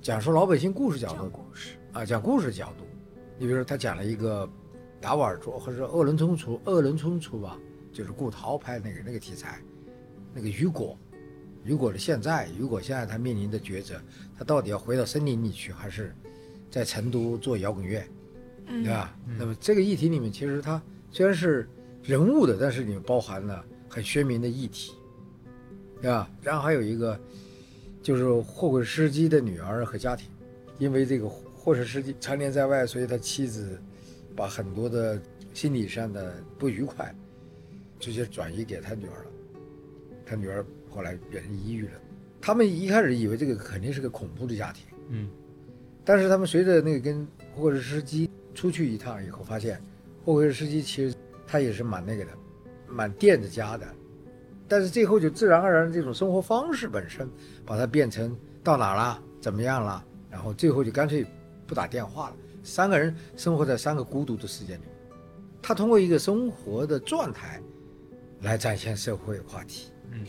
[0.00, 1.70] 讲述老百姓故事角度故事。
[1.92, 2.84] 啊，讲故事角度。
[3.38, 4.48] 你比如说他讲了一个
[5.00, 7.56] 达瓦尔卓或者是鄂伦春族，鄂伦春族吧，
[7.92, 9.60] 就是顾涛拍那个那个题材，
[10.34, 10.98] 那个雨果，
[11.64, 14.00] 雨果的现在，雨果现在他面临的抉择，
[14.36, 16.12] 他到底要回到森林里去，还是
[16.68, 18.02] 在成都做摇滚乐？
[18.66, 19.16] 嗯，对吧？
[19.38, 21.68] 那么这个议题里面，其实它虽然是
[22.02, 24.92] 人物的，但是里面包含了很鲜明的议题，
[26.02, 26.28] 对吧？
[26.42, 27.18] 然后还有一个
[28.02, 30.28] 就是货柜司机的女儿和家庭，
[30.78, 31.28] 因为这个
[31.68, 33.78] 货车司机常年在外，所以他妻子
[34.34, 35.20] 把很多的
[35.52, 37.14] 心理上的不愉快
[37.98, 39.30] 直接转移给他女儿了，
[40.24, 41.92] 他女儿后来变成抑郁了。
[42.40, 44.86] 他们一开始以为这个肯定是个恐怖的家庭。
[45.10, 45.28] 嗯
[46.06, 49.78] 但是他们随着那个跟货车司机出去一趟以后，发现
[50.24, 51.14] 货车司机其实
[51.46, 52.30] 他也是蛮那个的，
[52.88, 53.86] 蛮惦着家的。
[54.66, 57.28] 但是最后就自然而然这种生活方式本身，
[57.66, 61.26] 把它变成到哪儿了，怎么样了，然后最后就干脆
[61.68, 62.36] 不打电话了。
[62.64, 64.82] 三个人生活在三个孤独的世界里，
[65.62, 67.62] 他通过一个生活的状态
[68.40, 69.92] 来展现社会话题。
[70.10, 70.24] 嗯，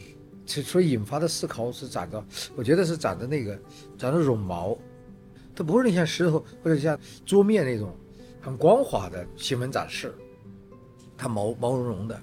[0.45, 2.23] 所所以引发的思考是长着，
[2.55, 3.57] 我觉得是长的那个
[3.97, 4.77] 长着绒毛，
[5.55, 7.95] 它不是你像石头或者像桌面那种
[8.41, 10.13] 很光滑的新闻展示，
[11.17, 12.21] 它毛毛茸茸的，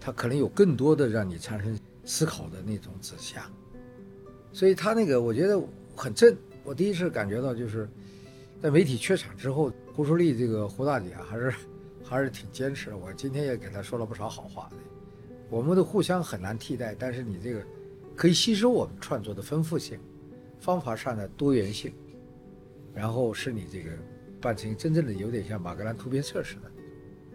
[0.00, 3.42] 它可能有更多的让你产生思考的那种指向，
[4.52, 5.60] 所以他那个我觉得
[5.94, 6.34] 很正。
[6.64, 7.88] 我第一次感觉到就是
[8.62, 11.52] 在媒体缺场之后，胡舒丽这个胡大姐，还是
[12.04, 12.96] 还是挺坚持的。
[12.96, 14.76] 我今天也给她说了不少好话的。
[15.50, 17.60] 我们的互相很难替代，但是你这个
[18.14, 19.98] 可以吸收我们创作的丰富性，
[20.60, 21.92] 方法上的多元性，
[22.94, 23.90] 然后是你这个
[24.40, 26.70] 办成真正的有点像马格兰图片社似的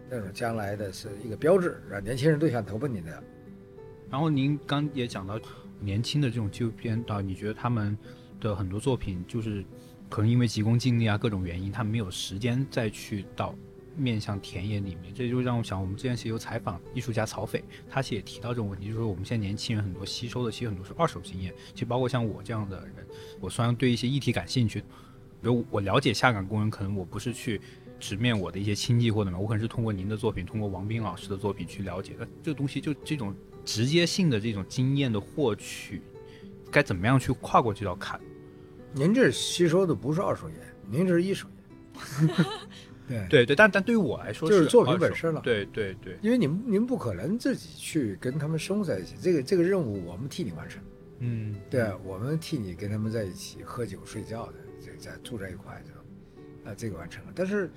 [0.08, 3.22] 那种将来的是一个标志，让年轻人都想投奔你的。
[4.08, 5.38] 然后您刚也讲到
[5.78, 7.94] 年轻的这种纪录片导，你觉得他们
[8.40, 9.62] 的很多作品就是
[10.08, 13.54] 可能因为急功近利啊各种原因，他没有时间再去到
[13.96, 23.06] 面向田野里面，这就让我想，我们之前其实有采访艺术家曹斐，他其实也提到这种问题，就是说我们现在年轻人很多吸收的其实很多是二手经验，其实包括像我这样的人，
[23.40, 24.86] 我虽然对一些议题感兴趣，比
[25.42, 27.60] 如我了解下岗工人，可能我不是去。
[28.00, 32.24] 直面我的一些亲戚或者怎么，我可能是通过您的作品，通过王斌老师的作品去了解的。
[32.44, 33.34] 这个东西就这种
[33.64, 36.00] 直接性的这种经验的获取，
[36.70, 38.20] 该怎么样去跨过这道坎？
[38.92, 40.56] 您这吸收的不是二手烟，
[40.88, 42.34] 您这是一手烟。
[43.08, 50.82] 对，对对，但但对于我来说就是作品本身了对对对，因为您您不可能自己去跟他们生活在一起，这个这个任务我们替你完成。
[51.20, 56.02] 嗯，对，我们替你跟他们在一起喝酒睡觉的，这在住在一块这种，
[56.64, 57.32] 啊，这个完成了。
[57.34, 57.70] 但是，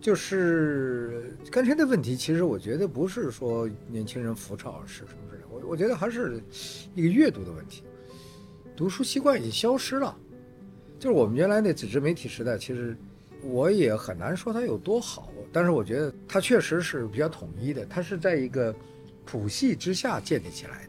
[0.00, 6.42] 就是刚才的问题，其实我觉得不是说年轻人浮躁是什么之类的，我我觉得还是
[6.94, 7.82] 一个阅读的问题，
[8.78, 10.16] 读书习惯已经消失了。
[11.00, 12.96] 就是我们原来那纸质媒体时代，其实
[13.42, 18.72] 我也很难说它有多好，但是我觉得它确实是比较统一的，它是在一个
[19.26, 20.88] 谱系之下建立起来。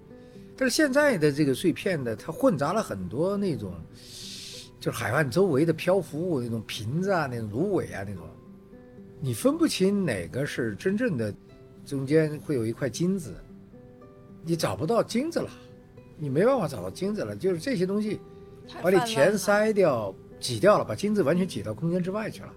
[0.56, 3.74] 但是现在的这个碎片的，它混杂了很多那种，
[4.80, 8.24] 就是海岸周围的漂浮物，那种瓶子啊，那种芦苇啊，那种，
[9.20, 11.34] 你分不清哪个是真正的，
[11.88, 13.34] 中间会有一块金子，
[14.44, 15.50] 你找不到金子了，
[16.20, 18.20] 你没办法找到金子了，就是这些东西
[18.84, 22.54] 把你太泛滥了填塞掉、挤掉了，把金子完全挤到空间之外去了。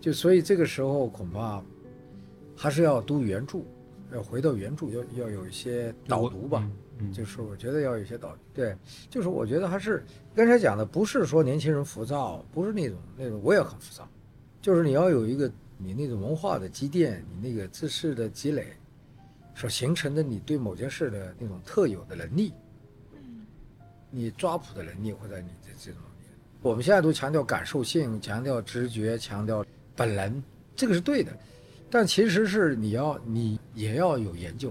[0.00, 1.62] 就所以这个时候恐怕
[2.54, 3.60] 还是要读原著，
[4.12, 6.68] 要回到原著，要要有一些导读吧。
[7.12, 8.74] 就是我觉得要有一些导对，
[9.10, 10.02] 就是我觉得还是
[10.34, 14.08] 刚才讲的，不是说年轻人浮躁，不是那种那种，我也很浮躁，
[14.62, 18.68] 就是你要有一个你那种文化的积淀，你那个知识的积累，
[19.56, 22.52] 所形成的你对某件事的那种特有的能力，
[24.10, 26.00] 你抓捕的能力或者你的这种，
[26.60, 29.64] 我们现在都强调感受性，强调直觉，强调
[29.96, 30.42] 本能，
[30.76, 31.32] 这个是对的，
[31.90, 34.70] 但其实是你要你也要有研究。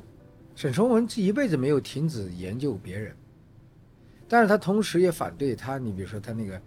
[0.55, 3.15] 沈从文这一辈子没有停止研究别人，
[4.27, 6.61] 但是他同时也反对他，你比如说他那个，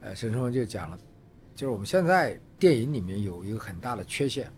[0.00, 0.98] 呃，沈从文就讲了，
[1.56, 4.52] 就是我们现在电影里面有一个很大的缺陷，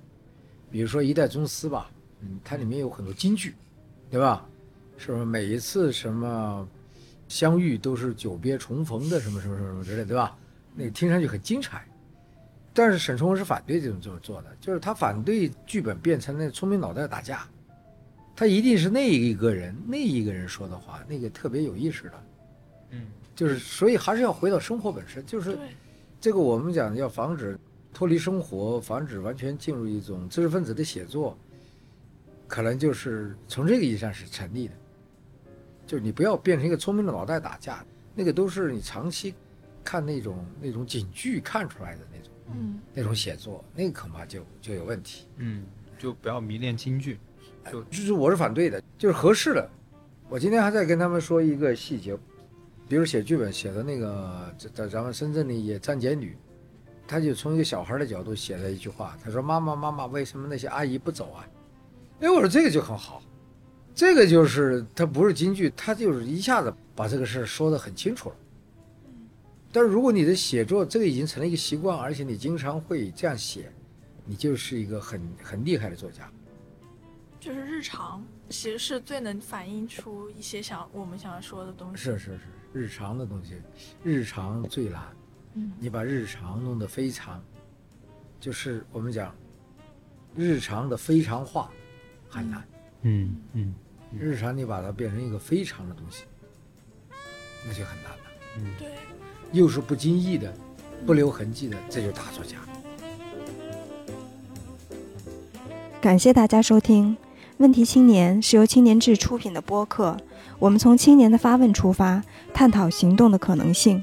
[0.71, 1.91] 比如说《一代宗师》吧，
[2.21, 3.55] 嗯，它里面有很多金句，
[4.11, 4.47] 对吧？
[4.97, 6.67] 是不是每一次什么
[7.29, 10.37] 相遇都是久别重逢的什么什么什么什么之类，对吧？
[10.75, 11.87] 那个听上去很精彩，
[12.73, 17.47] 但是沈从文是反对这种这么做的，就是他反对剧本变成那聪明脑袋打架。
[18.35, 22.23] 他一定是那一个人，那一个人说的话，那个特别有意识的，
[22.91, 25.59] 嗯，就是所以还是要回到生活本身，就是，
[26.21, 27.59] 这个我们讲要防止
[27.95, 31.35] 脱离生活，防止完全进入一种知识分子的写作，
[32.47, 34.75] 可能就是从这个意义上是成立的，
[35.87, 37.85] 就是你不要变成一个聪明的脑袋打架，
[38.15, 39.35] 那个都是你长期
[39.85, 45.27] 看那种那种警剧看出来的那种嗯，那种写作，那个恐怕就就有问题。
[45.37, 45.67] 嗯，
[45.99, 47.19] 就不要迷恋京剧。
[47.71, 49.69] 就就是我是反对的，就是合适的。
[50.29, 52.17] 我今天还在跟他们说一个细节，
[52.89, 56.37] 比如写剧本写的那个在在咱们深圳的也站姐女，
[57.09, 61.45] 她就从一个小孩的角度写了一句话，她说：“妈妈妈妈，为什么那些阿姨不走啊？”
[62.21, 63.23] 哎，我说这个就很好，
[63.95, 68.37] 这个就是它不是京剧，它就是一下子把这个事儿说得很清楚了。
[69.71, 73.71] 但是如果你的写作这个已经成了一个习惯，而且你经常会这样写，
[74.25, 76.31] 你就是一个很很厉害的作家。
[77.39, 82.03] 就是日常其实是最能反映出一些想我们想要说的东西。
[82.03, 82.41] 是是是，
[82.73, 83.55] 日常的东西，
[84.03, 85.03] 日常最难。
[85.55, 87.43] 嗯你把日常弄得非常，
[88.41, 89.35] 就是我们讲，
[90.35, 91.71] 日常的非常化
[92.29, 92.63] 很难。
[93.03, 93.75] 嗯嗯
[94.19, 96.25] 日常你把它变成一个非常的东西，
[97.67, 98.19] 那就很难了。
[98.59, 98.89] 嗯，对，
[99.53, 100.53] 又是不经意的、
[101.05, 102.57] 不留痕迹的，这就是大作家。
[106.01, 107.17] 感谢大家收听
[107.59, 110.17] 《问题青年》，是由青年志出品的播客。
[110.59, 112.23] 我们从青年的发问出发，
[112.55, 114.03] 探讨行动的可能性。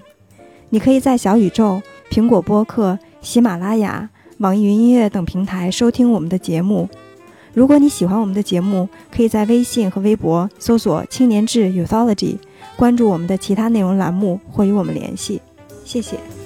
[0.69, 4.09] 你可以在小宇宙、苹果播客、喜马拉雅、
[4.39, 6.89] 网易云音乐等平台收听我们的节目。
[7.53, 12.37] 如果你喜欢我们的节目，可以在微信和微博搜索“青年志 Uthology”，
[12.75, 15.39] 关注我们的其他内容栏目或与我们联系。
[15.85, 16.42] 谢谢。